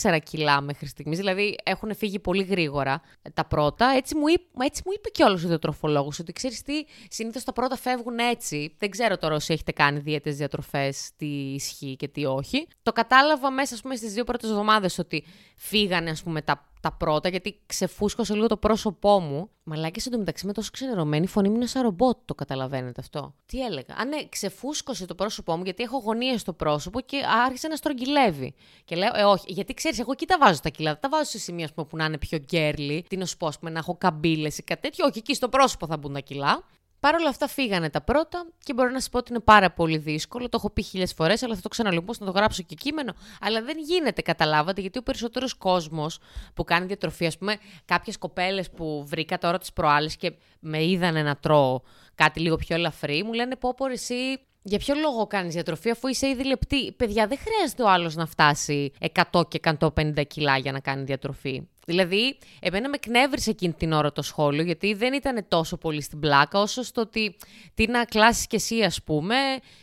3-4 0.04 0.18
κιλά 0.24 0.62
μέχρι 0.62 0.88
στιγμής. 0.88 1.18
Δηλαδή, 1.18 1.56
έχουν 1.64 1.96
φύγει 1.96 2.20
πολύ 2.20 2.44
γρήγορα 2.44 3.02
τα 3.34 3.46
πρώτα. 3.46 3.94
Έτσι 3.96 4.16
μου, 4.18 4.28
είπε, 4.28 4.44
έτσι 4.66 4.82
μου 4.86 4.92
είπε 4.96 5.10
κιόλας 5.10 5.44
ο 5.44 5.48
διατροφολόγος 5.48 6.20
ότι 6.20 6.32
ξέρεις 6.32 6.62
τι, 6.62 6.86
συνήθως 7.10 7.44
τα 7.44 7.54
πρώτα 7.54 7.76
φεύγουν 7.76 8.18
έτσι. 8.18 8.76
Δεν 8.78 8.90
ξέρω 8.90 9.18
τώρα 9.18 9.36
όσοι 9.36 9.54
έχετε 9.54 9.72
κάνει 9.72 10.00
δίαιτες 10.00 10.36
διατροφές, 10.36 11.10
τι 11.18 11.26
ισχύει 11.54 11.96
και 11.96 12.08
τι 12.08 12.26
όχι. 12.26 12.68
Το 12.84 12.92
κατάλαβα 12.92 13.52
μέσα, 13.52 13.74
ας 13.74 13.82
πούμε, 13.82 13.96
στις 13.96 14.14
δύο 14.14 14.24
πρώτες 14.24 14.50
εβδομάδες 14.50 14.98
ότι 14.98 15.24
φύγανε, 15.56 16.10
ας 16.10 16.24
πούμε, 16.24 16.42
τα 16.42 16.71
τα 16.82 16.92
πρώτα, 16.92 17.30
γιατί 17.30 17.60
ξεφούσκωσε 17.66 18.34
λίγο 18.34 18.48
το 18.48 18.58
πρόσωπό 18.58 19.20
μου. 19.20 19.50
Μαλάκι 19.64 20.02
εντωμεταξύ 20.08 20.46
με 20.46 20.54
τόσο 20.54 20.70
ξενερωμένη 20.74 21.28
φωνή 21.28 21.50
μου 21.50 21.56
είναι 21.56 21.66
σαν 21.66 21.82
ρομπότ, 21.82 22.18
το 22.26 22.36
καταλαβαίνετε 22.36 23.02
αυτό. 23.02 23.36
Τι 23.46 23.62
έλεγα; 23.62 23.96
Α, 23.96 24.06
ναι, 24.06 24.26
ξεφούσκωσε 24.30 25.06
το 25.06 25.16
πρόσωπό 25.16 25.56
μου 25.56 25.64
γιατί 25.64 25.84
έχω 25.84 25.98
γωνίες 25.98 26.42
στο 26.42 26.54
πρόσωπο 26.54 27.02
και 27.02 27.18
άρχισε 27.46 27.68
να 27.68 27.76
στρογγυλεύει. 27.76 28.54
Και 28.86 28.96
λέω, 28.96 29.12
Ε, 29.16 29.24
όχι, 29.24 29.46
γιατί 29.48 29.74
ξέρεις, 29.74 30.00
εγώ 30.00 30.12
εκεί 30.12 30.26
τα 30.26 30.38
βάζω 30.38 30.60
τα 30.60 30.70
κιλά. 30.70 31.00
Τα 31.00 31.10
βάζω 31.10 31.24
σε 31.24 31.40
σημεία 31.40 31.70
πούμε, 31.76 31.88
που 31.88 31.98
να 31.98 32.06
είναι 32.06 32.18
πιο 32.18 32.38
γκέρλι. 32.38 33.06
Τι 33.10 33.18
να 33.18 33.26
σου 33.26 33.38
πω, 33.38 33.50
να 33.62 33.80
έχω 33.80 33.96
καμπύλες 33.98 34.58
ή 34.58 34.64
κάτι 34.64 34.82
τέτοιο. 34.82 35.06
Όχι, 35.06 35.18
εκεί 35.18 35.34
στο 35.34 35.50
πρόσωπο 35.50 35.88
θα 35.88 35.98
μπουν 35.98 36.14
τα 36.14 36.20
κιλά. 36.20 36.64
Παρ' 37.02 37.16
όλα 37.16 37.30
αυτά 37.30 37.48
φύγανε 37.48 37.90
τα 37.90 38.02
πρώτα 38.02 38.48
και 38.64 38.74
μπορώ 38.74 38.90
να 38.90 39.00
σας 39.00 39.10
πω 39.10 39.18
ότι 39.18 39.32
είναι 39.32 39.40
πάρα 39.40 39.72
πολύ 39.72 39.98
δύσκολο. 39.98 40.50
Το 40.50 40.58
έχω 40.58 40.70
πει 40.70 40.82
χίλιες 40.82 41.14
φορές, 41.14 41.44
αλλά 41.44 41.56
θα 41.56 41.62
το 41.62 41.70
ξαναλυμпώ 41.70 42.14
να 42.20 42.26
το 42.26 42.32
γράψω 42.32 42.64
και 42.64 42.76
κείμενο. 42.76 43.14
Αλλά 43.42 43.62
δεν 43.62 43.78
γίνεται, 43.78 44.22
καταλάβατε, 44.22 44.82
γιατί 44.82 44.98
ο 44.98 45.02
περισσότερος 45.02 45.54
κόσμος 45.54 46.20
που 46.54 46.64
κάνει 46.64 46.86
διατροφή, 46.86 47.26
ας 47.26 47.38
πούμε, 47.38 47.58
κάποιες 47.86 48.18
κοπέλες 48.18 48.70
που 48.72 49.06
βρήκα 49.08 49.38
τώρα 49.38 49.58
τις 49.58 49.74
προάλλες 49.74 50.16
και 50.16 50.34
με 50.60 50.84
είδανε 50.84 51.24
να 51.24 51.36
τρώω 51.36 51.82
κάτι 52.16 52.40
λίγο 52.40 52.56
πιο 52.56 52.76
ελαφρύ, 52.76 53.24
μου 53.24 53.34
λένε 53.34 53.56
πω, 53.56 53.74
πω 53.74 53.86
εσύ 53.86 54.40
για 54.62 54.78
ποιο 54.78 54.96
λόγο 54.96 55.28
κάνεις 55.28 55.54
διατροφή, 55.54 55.90
αφού 55.90 56.08
είσαι 56.08 56.28
ήδη 56.28 56.46
λεπτή; 56.46 56.92
Παιδιά, 56.92 57.28
δεν 57.28 57.38
χρειάζεται 57.38 57.84
ο 57.84 57.90
άλλος 57.90 58.16
να 58.16 58.26
φτάσει 58.26 58.92
100 59.32 59.48
και 59.48 59.60
150 59.80 60.24
κιλά 60.28 60.58
για 60.58 60.72
να 60.72 60.80
κάνει 60.80 61.04
διατροφή. 61.04 61.68
Δηλαδή, 61.86 62.38
εμένα 62.60 62.90
με 62.90 62.98
κνεύρισε 62.98 63.50
εκείνη 63.50 63.74
την 63.74 63.92
ώρα 63.92 64.12
το 64.12 64.22
σχόλιο, 64.22 64.64
γιατί 64.64 64.94
δεν 64.94 65.14
ήταν 65.14 65.46
τόσο 65.48 65.78
πολύ 65.78 66.02
στην 66.02 66.20
πλάκα, 66.20 66.60
όσο 66.60 66.84
στο 66.84 67.02
ότι 67.02 67.36
τι 67.74 67.88
να 67.88 68.06
κλάσεις 68.06 68.48
κι 68.48 68.56
εσύ, 68.56 68.82
ας 68.82 69.04
πούμε, 69.04 69.36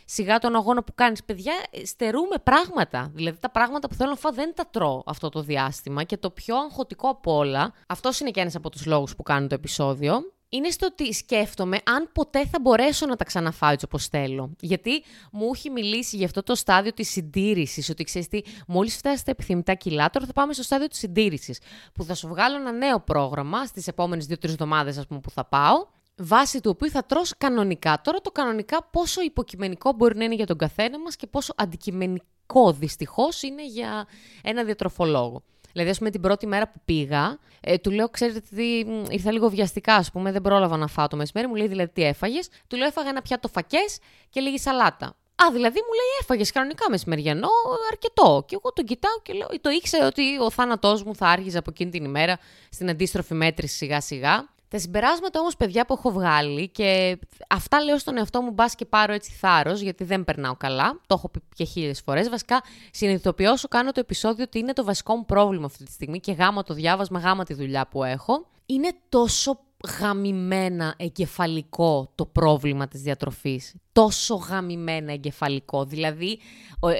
σιγά 0.05 0.39
τον 0.39 0.55
αγώνα 0.55 0.83
που 0.83 0.93
κάνεις. 0.95 1.23
Παιδιά, 1.23 1.53
στερούμε 1.85 2.35
πράγματα. 2.43 3.11
Δηλαδή, 3.13 3.39
τα 3.39 3.49
πράγματα 3.49 3.87
που 3.87 3.95
θέλω 3.95 4.09
να 4.09 4.15
φάω 4.15 4.31
δεν 4.31 4.53
τα 4.55 4.67
τρώω 4.71 5.03
αυτό 5.05 5.29
το 5.29 5.41
διάστημα. 5.41 6.03
Και 6.03 6.17
το 6.17 6.29
πιο 6.29 6.57
αγχωτικό 6.57 7.09
από 7.09 7.35
όλα, 7.35 7.73
αυτός 7.87 8.19
είναι 8.19 8.31
και 8.31 8.39
ένας 8.39 8.55
από 8.55 8.69
τους 8.69 8.85
λόγους 8.85 9.15
που 9.15 9.23
κάνω 9.23 9.47
το 9.47 9.55
επεισόδιο, 9.55 10.33
είναι 10.49 10.69
στο 10.69 10.85
ότι 10.85 11.13
σκέφτομαι 11.13 11.77
αν 11.83 12.09
ποτέ 12.13 12.45
θα 12.45 12.59
μπορέσω 12.61 13.05
να 13.05 13.15
τα 13.15 13.23
ξαναφάω 13.23 13.71
έτσι 13.71 13.85
όπως 13.85 14.07
θέλω. 14.07 14.55
Γιατί 14.59 15.03
μου 15.31 15.49
έχει 15.53 15.69
μιλήσει 15.69 16.15
για 16.15 16.25
αυτό 16.25 16.43
το 16.43 16.55
στάδιο 16.55 16.93
της 16.93 17.09
συντήρησης, 17.09 17.89
ότι 17.89 18.03
ξέρεις 18.03 18.27
τι, 18.27 18.41
μόλις 18.67 18.95
φτάσει 18.95 19.17
στα 19.17 19.31
επιθυμητά 19.31 19.73
κιλά, 19.73 20.09
τώρα 20.09 20.25
θα 20.25 20.33
πάμε 20.33 20.53
στο 20.53 20.63
στάδιο 20.63 20.87
της 20.87 20.99
συντήρησης, 20.99 21.59
που 21.93 22.03
θα 22.03 22.15
σου 22.15 22.27
βγάλω 22.27 22.55
ένα 22.55 22.71
νέο 22.71 22.99
πρόγραμμα 22.99 23.65
στις 23.65 23.87
επόμενες 23.87 24.25
δύο-τρεις 24.25 24.51
εβδομάδες, 24.51 24.97
ας 24.97 25.07
πούμε, 25.07 25.19
που 25.19 25.29
θα 25.29 25.45
πάω, 25.45 25.87
βάσει 26.15 26.61
του 26.61 26.69
οποίου 26.69 26.89
θα 26.89 27.03
τρως 27.03 27.33
κανονικά. 27.37 28.01
Τώρα 28.03 28.21
το 28.21 28.31
κανονικά 28.31 28.83
πόσο 28.83 29.21
υποκειμενικό 29.21 29.91
μπορεί 29.91 30.17
να 30.17 30.23
είναι 30.23 30.35
για 30.35 30.45
τον 30.45 30.57
καθένα 30.57 30.99
μας 30.99 31.15
και 31.15 31.27
πόσο 31.27 31.53
αντικειμενικό 31.57 32.73
δυστυχώς 32.73 33.41
είναι 33.41 33.67
για 33.67 34.07
ένα 34.41 34.63
διατροφολόγο. 34.63 35.43
Δηλαδή, 35.71 35.89
ας 35.89 35.97
πούμε, 35.97 36.09
την 36.09 36.21
πρώτη 36.21 36.47
μέρα 36.47 36.67
που 36.67 36.79
πήγα, 36.85 37.37
ε, 37.61 37.77
του 37.77 37.91
λέω, 37.91 38.09
ξέρετε 38.09 38.41
τι, 38.55 38.79
ήρθα 39.09 39.31
λίγο 39.31 39.49
βιαστικά, 39.49 39.95
ας 39.95 40.11
πούμε, 40.11 40.31
δεν 40.31 40.41
πρόλαβα 40.41 40.77
να 40.77 40.87
φάω 40.87 41.07
το 41.07 41.17
μεσημέρι. 41.17 41.47
Μου 41.47 41.55
λέει, 41.55 41.67
δηλαδή, 41.67 41.91
τι 41.93 42.03
έφαγες; 42.03 42.49
Του 42.67 42.77
λέω, 42.77 42.87
έφαγα 42.87 43.09
ένα 43.09 43.21
πιάτο 43.21 43.47
φακές 43.47 43.99
και 44.29 44.39
λίγη 44.39 44.59
σαλάτα. 44.59 45.15
Α, 45.45 45.51
δηλαδή 45.51 45.79
μου 45.79 45.93
λέει, 45.93 46.17
έφαγες 46.21 46.51
κανονικά 46.51 46.89
μεσημεριανό, 46.89 47.49
αρκετό. 47.91 48.43
Και 48.47 48.55
εγώ 48.55 48.73
τον 48.73 48.85
κοιτάω 48.85 49.21
και 49.21 49.33
λέω, 49.33 49.47
το 49.61 49.69
ήξερα 49.69 50.07
ότι 50.07 50.39
ο 50.39 50.49
θάνατός 50.51 51.03
μου 51.03 51.15
θα 51.15 51.27
άργησε 51.27 51.57
από 51.57 51.69
εκείνη 51.69 51.91
την 51.91 52.03
ημέρα 52.03 52.39
στην 52.69 52.89
αντίστροφη 52.89 53.33
μέτρηση 53.33 53.75
σιγά-σιγά. 53.75 54.49
Τα 54.69 54.79
συμπεράσματα 54.79 55.39
όμως, 55.39 55.55
παιδιά, 55.55 55.85
που 55.85 55.93
έχω 55.93 56.11
βγάλει 56.11 56.69
και 56.69 57.19
αυτά 57.49 57.83
λέω 57.83 57.97
στον 57.97 58.17
εαυτό 58.17 58.41
μου, 58.41 58.51
μπας 58.51 58.75
και 58.75 58.85
πάρω 58.85 59.13
έτσι 59.13 59.31
θάρρος, 59.31 59.81
γιατί 59.81 60.03
δεν 60.03 60.23
περνάω 60.23 60.55
καλά. 60.55 60.99
Το 61.07 61.15
έχω 61.17 61.29
πει 61.29 61.41
και 61.55 61.63
χίλιες 61.63 62.01
φορές. 62.01 62.29
Βασικά, 62.29 62.63
συνειδητοποιώ 62.91 63.51
όσο 63.51 63.67
κάνω 63.67 63.91
το 63.91 63.99
επεισόδιο 63.99 64.43
ότι 64.43 64.59
είναι 64.59 64.73
το 64.73 64.83
βασικό 64.83 65.15
μου 65.15 65.25
πρόβλημα 65.25 65.65
αυτή 65.65 65.83
τη 65.83 65.91
στιγμή 65.91 66.19
και 66.19 66.31
γάμα 66.31 66.63
το 66.63 66.73
διάβασμα, 66.73 67.19
γάμα 67.19 67.43
τη 67.43 67.53
δουλειά 67.53 67.87
που 67.87 68.03
έχω. 68.03 68.45
Είναι 68.65 68.91
τόσο 69.09 69.59
γαμημένα 69.99 70.93
εγκεφαλικό 70.97 72.11
το 72.15 72.25
πρόβλημα 72.25 72.87
της 72.87 73.01
διατροφής. 73.01 73.75
Τόσο 73.99 74.35
γαμημένα 74.35 75.11
εγκεφαλικό. 75.11 75.85
Δηλαδή, 75.85 76.39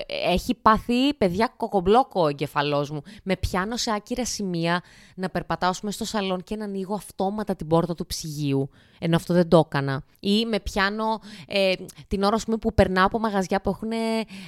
έχει 0.08 0.56
πάθει 0.56 1.14
παιδιά 1.14 1.54
κοκομπλόκο 1.58 2.22
ο 2.22 2.28
εγκεφαλός 2.28 2.90
μου. 2.90 3.02
Με 3.24 3.36
πιάνω 3.38 3.78
σε 3.78 3.92
άκυρα 3.92 4.26
σημεία 4.26 4.82
να 5.16 5.30
περπατάω 5.30 5.74
στο 5.74 6.06
σαλόν 6.06 6.44
και 6.44 6.56
να 6.56 6.64
ανοίγω 6.64 6.94
αυτόματα 6.94 7.56
την 7.56 7.68
πόρτα 7.68 7.96
του 7.96 8.06
ψυγείου. 8.06 8.70
Ενώ 9.00 9.16
αυτό 9.16 9.34
δεν 9.34 9.48
το 9.48 9.64
έκανα. 9.66 10.04
Ή 10.20 10.46
με 10.46 10.60
πιάνω 10.60 11.20
ε, 11.48 11.74
την 12.08 12.24
ώρα 12.24 12.38
πούμε, 12.46 12.58
που 12.58 12.74
περνάω 12.74 13.06
από 13.06 13.20
μαγαζιά 13.20 13.62
που 13.62 13.70
έχουν 13.70 13.92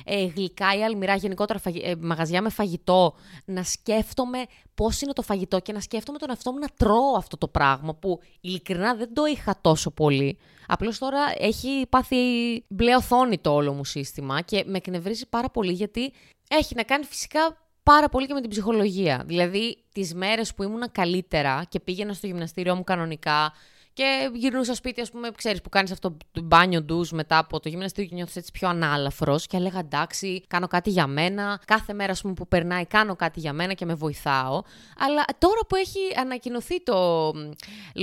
ε, 0.03 0.25
γλυκά 0.25 0.75
ή 0.77 0.84
αλμυρά, 0.84 1.15
γενικότερα 1.15 1.60
ε, 1.84 1.93
μαγαζιά 2.00 2.41
με 2.41 2.50
φαγητό, 2.50 3.13
να 3.46 3.63
σκέφτομαι 3.63 4.38
πώς 4.75 5.01
είναι 5.01 5.13
το 5.13 5.22
φαγητό 5.22 5.60
και 5.60 5.74
να 5.74 5.79
σκέφτομαι 5.79 6.17
τον 6.17 6.29
εαυτό 6.29 6.51
μου 6.51 6.60
να 6.60 6.67
τρώω 6.77 7.15
αυτό 7.17 7.38
το 7.38 7.48
πράγμα 7.48 7.96
που 7.96 8.20
ειλικρινά 8.41 8.96
δεν 8.96 9.13
το 9.13 9.25
είχα 9.25 9.58
τόσο 9.62 9.91
πολύ. 9.91 10.38
Απλώς 10.67 10.98
τώρα 10.98 11.20
έχει 11.38 11.86
πάθει 11.89 12.15
μπλε 12.67 12.95
οθόνη 12.95 13.38
το 13.38 13.53
όλο 13.53 13.74
μου 13.74 13.86
σύστημα 13.86 14.41
και 14.41 14.63
με 14.67 14.77
εκνευρίζει 14.77 15.27
πάρα 15.29 15.50
πολύ 15.50 15.71
γιατί 15.71 16.13
έχει 16.50 16.75
να 16.75 16.83
κάνει 16.83 17.03
φυσικά 17.03 17.57
πάρα 17.83 18.10
πολύ 18.10 18.27
και 18.27 18.33
με 18.33 18.41
την 18.41 18.50
ψυχολογία. 18.50 19.24
Δηλαδή, 19.25 19.77
τις 19.93 20.13
μέρες 20.13 20.53
που 20.53 20.63
ήμουνα 20.63 20.89
καλύτερα 20.89 21.63
και 21.69 21.79
πήγαινα 21.79 22.13
στο 22.13 22.27
γυμναστήριό 22.27 22.75
μου 22.75 22.83
κανονικά 22.83 23.53
Και 23.93 24.29
γυρνούσα 24.33 24.75
σπίτι, 24.75 25.01
ας 25.01 25.12
πούμε, 25.12 25.31
ξέρεις 25.31 25.62
που 25.62 25.69
κάνεις 25.69 25.91
αυτό 25.91 26.17
το 26.31 26.41
μπάνιο 26.41 26.81
ντους 26.81 27.12
μετά 27.12 27.38
από 27.38 27.60
το 27.60 27.69
γυμναστήριο 27.69 28.10
και 28.10 28.15
νιώθεις 28.15 28.36
έτσι 28.36 28.51
πιο 28.51 28.69
ανάλαφρος. 28.69 29.48
Και 29.48 29.57
έλεγα 29.57 29.79
εντάξει, 29.79 30.43
κάνω 30.48 30.67
κάτι 30.67 30.89
για 30.89 31.07
μένα. 31.07 31.62
Κάθε 31.65 31.93
μέρα, 31.93 32.12
ας 32.12 32.21
πούμε, 32.21 32.33
που 32.33 32.48
περνάει, 32.48 32.86
κάνω 32.86 33.15
κάτι 33.15 33.39
για 33.39 33.53
μένα 33.53 33.74
και 33.74 33.86
με 33.86 33.93
βοηθάω. 33.93 34.62
Αλλά 34.98 35.25
τώρα 35.38 35.60
που 35.69 35.75
έχει 35.75 36.00
ανακοινωθεί 36.19 36.83
το 36.83 37.27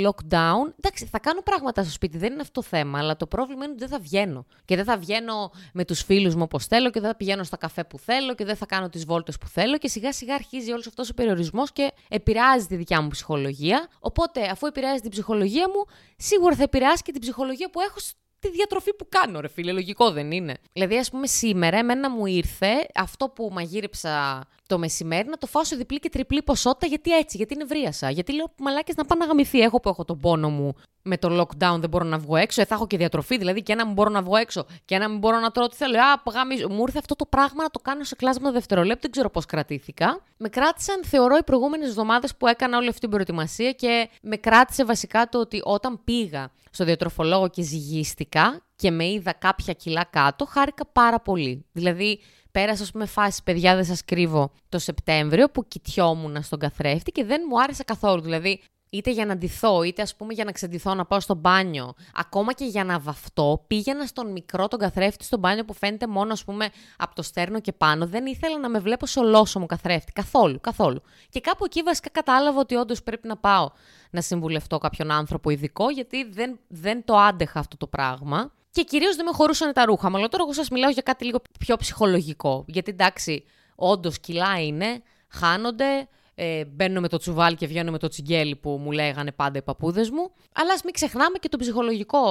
lockdown, 0.04 0.72
εντάξει, 0.76 1.06
θα 1.10 1.18
κάνω 1.18 1.42
πράγματα 1.42 1.82
στο 1.82 1.92
σπίτι, 1.92 2.18
δεν 2.18 2.32
είναι 2.32 2.40
αυτό 2.40 2.60
το 2.60 2.66
θέμα. 2.66 2.98
Αλλά 2.98 3.16
το 3.16 3.26
πρόβλημα 3.26 3.64
είναι 3.64 3.72
ότι 3.72 3.80
δεν 3.80 3.88
θα 3.88 3.98
βγαίνω. 3.98 4.46
Και 4.64 4.76
δεν 4.76 4.84
θα 4.84 4.96
βγαίνω 4.96 5.50
με 5.72 5.84
τους 5.84 6.02
φίλους 6.02 6.34
μου 6.34 6.42
όπως 6.42 6.66
θέλω 6.66 6.90
και 6.90 7.00
δεν 7.00 7.10
θα 7.10 7.16
πηγαίνω 7.16 7.42
στα 7.42 7.56
καφέ 7.56 7.84
που 7.84 7.98
θέλω 7.98 8.34
και 8.34 8.44
δεν 8.44 8.56
θα 8.56 8.66
κάνω 8.66 8.88
τις 8.88 9.04
βόλτες 9.04 9.38
που 9.38 9.48
θέλω. 9.48 9.78
Και 9.78 9.88
σιγά 9.88 10.12
σιγά 10.12 10.34
αρχίζει 10.34 10.70
όλος 10.72 10.86
αυτός 10.86 11.10
ο 11.10 11.14
περιορισμός 11.14 11.72
και 11.72 11.92
επηρεάζει 12.08 12.66
τη 12.66 12.76
δικιά 12.76 13.02
μου 13.02 13.08
ψυχολογία. 13.08 13.88
Οπότε, 14.00 14.48
αφού 14.50 14.66
επηρεάζει 14.66 15.00
την 15.00 15.10
ψυχολογία 15.10 15.68
μου, 15.68 15.77
σίγουρα 16.16 16.54
θα 16.54 16.62
επηρεάσει 16.62 17.02
και 17.02 17.12
την 17.12 17.20
ψυχολογία 17.20 17.70
που 17.70 17.80
έχω 17.80 17.96
τη 18.38 18.50
διατροφή 18.50 18.94
που 18.94 19.06
κάνω, 19.08 19.40
ρε 19.40 19.48
φίλε. 19.48 19.72
Λογικό 19.72 20.10
δεν 20.10 20.30
είναι. 20.30 20.56
Δηλαδή, 20.72 20.98
ας 20.98 21.10
πούμε, 21.10 21.26
σήμερα 21.26 21.78
εμένα 21.78 22.10
μου 22.10 22.26
ήρθε 22.26 22.86
αυτό 22.94 23.28
που 23.28 23.48
μαγείρεψα 23.52 24.44
το 24.68 24.78
μεσημέρι 24.78 25.28
να 25.28 25.38
το 25.38 25.46
φάω 25.46 25.64
σε 25.64 25.76
διπλή 25.76 25.98
και 25.98 26.08
τριπλή 26.08 26.42
ποσότητα, 26.42 26.86
γιατί 26.86 27.16
έτσι, 27.16 27.36
γιατί 27.36 27.56
νευρίασα. 27.56 28.10
Γιατί 28.10 28.34
λέω 28.34 28.52
μαλάκες 28.58 28.94
να 28.96 29.04
πάω 29.04 29.18
να 29.18 29.24
γαμηθεί. 29.24 29.60
Έχω 29.60 29.80
που 29.80 29.88
έχω 29.88 30.04
τον 30.04 30.18
πόνο 30.18 30.50
μου 30.50 30.74
με 31.02 31.18
το 31.18 31.40
lockdown, 31.40 31.76
δεν 31.80 31.88
μπορώ 31.88 32.04
να 32.04 32.18
βγω 32.18 32.36
έξω. 32.36 32.60
Ε, 32.60 32.64
θα 32.64 32.74
έχω 32.74 32.86
και 32.86 32.96
διατροφή, 32.96 33.38
δηλαδή 33.38 33.62
και 33.62 33.72
ένα 33.72 33.86
μου 33.86 33.92
μπορώ 33.92 34.10
να 34.10 34.22
βγω 34.22 34.36
έξω 34.36 34.66
και 34.84 34.94
ένα 34.94 35.10
μου 35.10 35.18
μπορώ 35.18 35.38
να 35.38 35.50
τρώω 35.50 35.64
ό,τι 35.64 35.76
θέλω. 35.76 35.98
Α, 35.98 36.22
γαμίζω. 36.32 36.68
Μου 36.68 36.82
ήρθε 36.86 36.98
αυτό 36.98 37.16
το 37.16 37.26
πράγμα 37.26 37.62
να 37.62 37.70
το 37.70 37.78
κάνω 37.78 38.04
σε 38.04 38.16
κλάσμα 38.16 38.50
δευτερολέπτου, 38.50 39.00
δεν 39.00 39.10
ξέρω 39.10 39.30
πώς 39.30 39.46
κρατήθηκα. 39.46 40.22
Με 40.36 40.48
κράτησαν, 40.48 41.04
θεωρώ, 41.04 41.36
οι 41.36 41.44
προηγούμενες 41.44 41.88
εβδομάδες 41.88 42.36
που 42.36 42.46
έκανα 42.46 42.76
όλη 42.76 42.88
αυτή 42.88 43.00
την 43.00 43.10
προετοιμασία 43.10 43.72
και 43.72 44.08
με 44.22 44.36
κράτησε 44.36 44.84
βασικά 44.84 45.28
το 45.28 45.38
ότι 45.40 45.60
όταν 45.64 46.00
πήγα 46.04 46.50
στο 46.70 46.84
διατροφολόγο 46.84 47.48
και 47.48 47.62
ζυγίστηκα 47.62 48.62
και 48.76 48.90
με 48.90 49.08
είδα 49.08 49.32
κάποια 49.32 49.72
κιλά 49.72 50.04
κάτω, 50.10 50.44
χάρηκα 50.44 50.86
πάρα 50.86 51.20
πολύ. 51.20 51.66
Δηλαδή, 51.72 52.20
πέρασα, 52.58 52.82
ας 52.82 52.90
πούμε, 52.90 53.06
φάση, 53.06 53.42
παιδιά, 53.42 53.74
δεν 53.74 53.84
σας 53.84 54.04
κρύβω, 54.04 54.50
το 54.68 54.78
Σεπτέμβριο 54.78 55.50
που 55.50 55.68
κοιτιόμουν 55.68 56.42
στον 56.42 56.58
καθρέφτη 56.58 57.10
και 57.10 57.24
δεν 57.24 57.42
μου 57.48 57.60
άρεσε 57.62 57.82
καθόλου. 57.82 58.20
Δηλαδή, 58.20 58.62
είτε 58.90 59.10
για 59.10 59.26
να 59.26 59.36
ντυθώ, 59.36 59.82
είτε 59.82 60.02
ας 60.02 60.16
πούμε 60.16 60.32
για 60.34 60.44
να 60.44 60.52
ξεντηθώ, 60.52 60.94
να 60.94 61.04
πάω 61.04 61.20
στο 61.20 61.34
μπάνιο, 61.34 61.94
ακόμα 62.14 62.52
και 62.52 62.64
για 62.64 62.84
να 62.84 62.98
βαφτώ, 62.98 63.64
πήγαινα 63.66 64.06
στον 64.06 64.32
μικρό 64.32 64.68
τον 64.68 64.78
καθρέφτη 64.78 65.24
στο 65.24 65.38
μπάνιο 65.38 65.64
που 65.64 65.72
φαίνεται 65.72 66.06
μόνο 66.06 66.32
ας 66.32 66.44
πούμε 66.44 66.68
από 66.96 67.14
το 67.14 67.22
στέρνο 67.22 67.60
και 67.60 67.72
πάνω. 67.72 68.06
Δεν 68.06 68.26
ήθελα 68.26 68.58
να 68.58 68.68
με 68.68 68.78
βλέπω 68.78 69.06
σε 69.06 69.18
ολόσωμο 69.18 69.66
καθρέφτη. 69.66 70.12
Καθόλου, 70.12 70.60
καθόλου. 70.60 71.02
Και 71.28 71.40
κάπου 71.40 71.64
εκεί 71.64 71.82
βασικά 71.82 72.10
κατάλαβα 72.10 72.60
ότι 72.60 72.74
όντως 72.74 73.02
πρέπει 73.02 73.28
να 73.28 73.36
πάω 73.36 73.70
να 74.10 74.20
συμβουλευτώ 74.20 74.78
κάποιον 74.78 75.10
άνθρωπο 75.10 75.50
ειδικό, 75.50 75.90
γιατί 75.90 76.24
δεν, 76.30 76.58
δεν 76.68 77.04
το 77.04 77.16
άντεχα 77.16 77.58
αυτό 77.58 77.76
το 77.76 77.86
πράγμα. 77.86 78.52
Και 78.70 78.82
κυρίως 78.82 79.16
δεν 79.16 79.24
με 79.24 79.32
χωρούσαν 79.32 79.72
τα 79.72 79.84
ρούχα. 79.84 80.10
Αλλά 80.14 80.28
τώρα 80.28 80.42
εγώ 80.42 80.52
σας 80.52 80.68
μιλάω 80.68 80.90
για 80.90 81.02
κάτι 81.02 81.24
λίγο 81.24 81.40
πιο 81.58 81.76
ψυχολογικό. 81.76 82.64
Γιατί 82.66 82.90
εντάξει, 82.90 83.44
όντως 83.74 84.20
κιλά 84.20 84.60
είναι, 84.60 85.02
χάνονται, 85.28 86.08
ε, 86.34 86.64
μπαίνω 86.64 87.00
με 87.00 87.08
το 87.08 87.16
τσουβάλι 87.16 87.56
και 87.56 87.66
βγαίνω 87.66 87.90
με 87.90 87.98
το 87.98 88.08
τσιγκέλι 88.08 88.56
που 88.56 88.70
μου 88.70 88.90
λέγανε 88.90 89.32
πάντα 89.32 89.58
οι 89.58 89.62
παππούδες 89.62 90.10
μου. 90.10 90.30
Αλλά 90.52 90.72
ας 90.72 90.82
μην 90.82 90.92
ξεχνάμε 90.92 91.38
και 91.38 91.48
το 91.48 91.56
ψυχολογικό, 91.56 92.22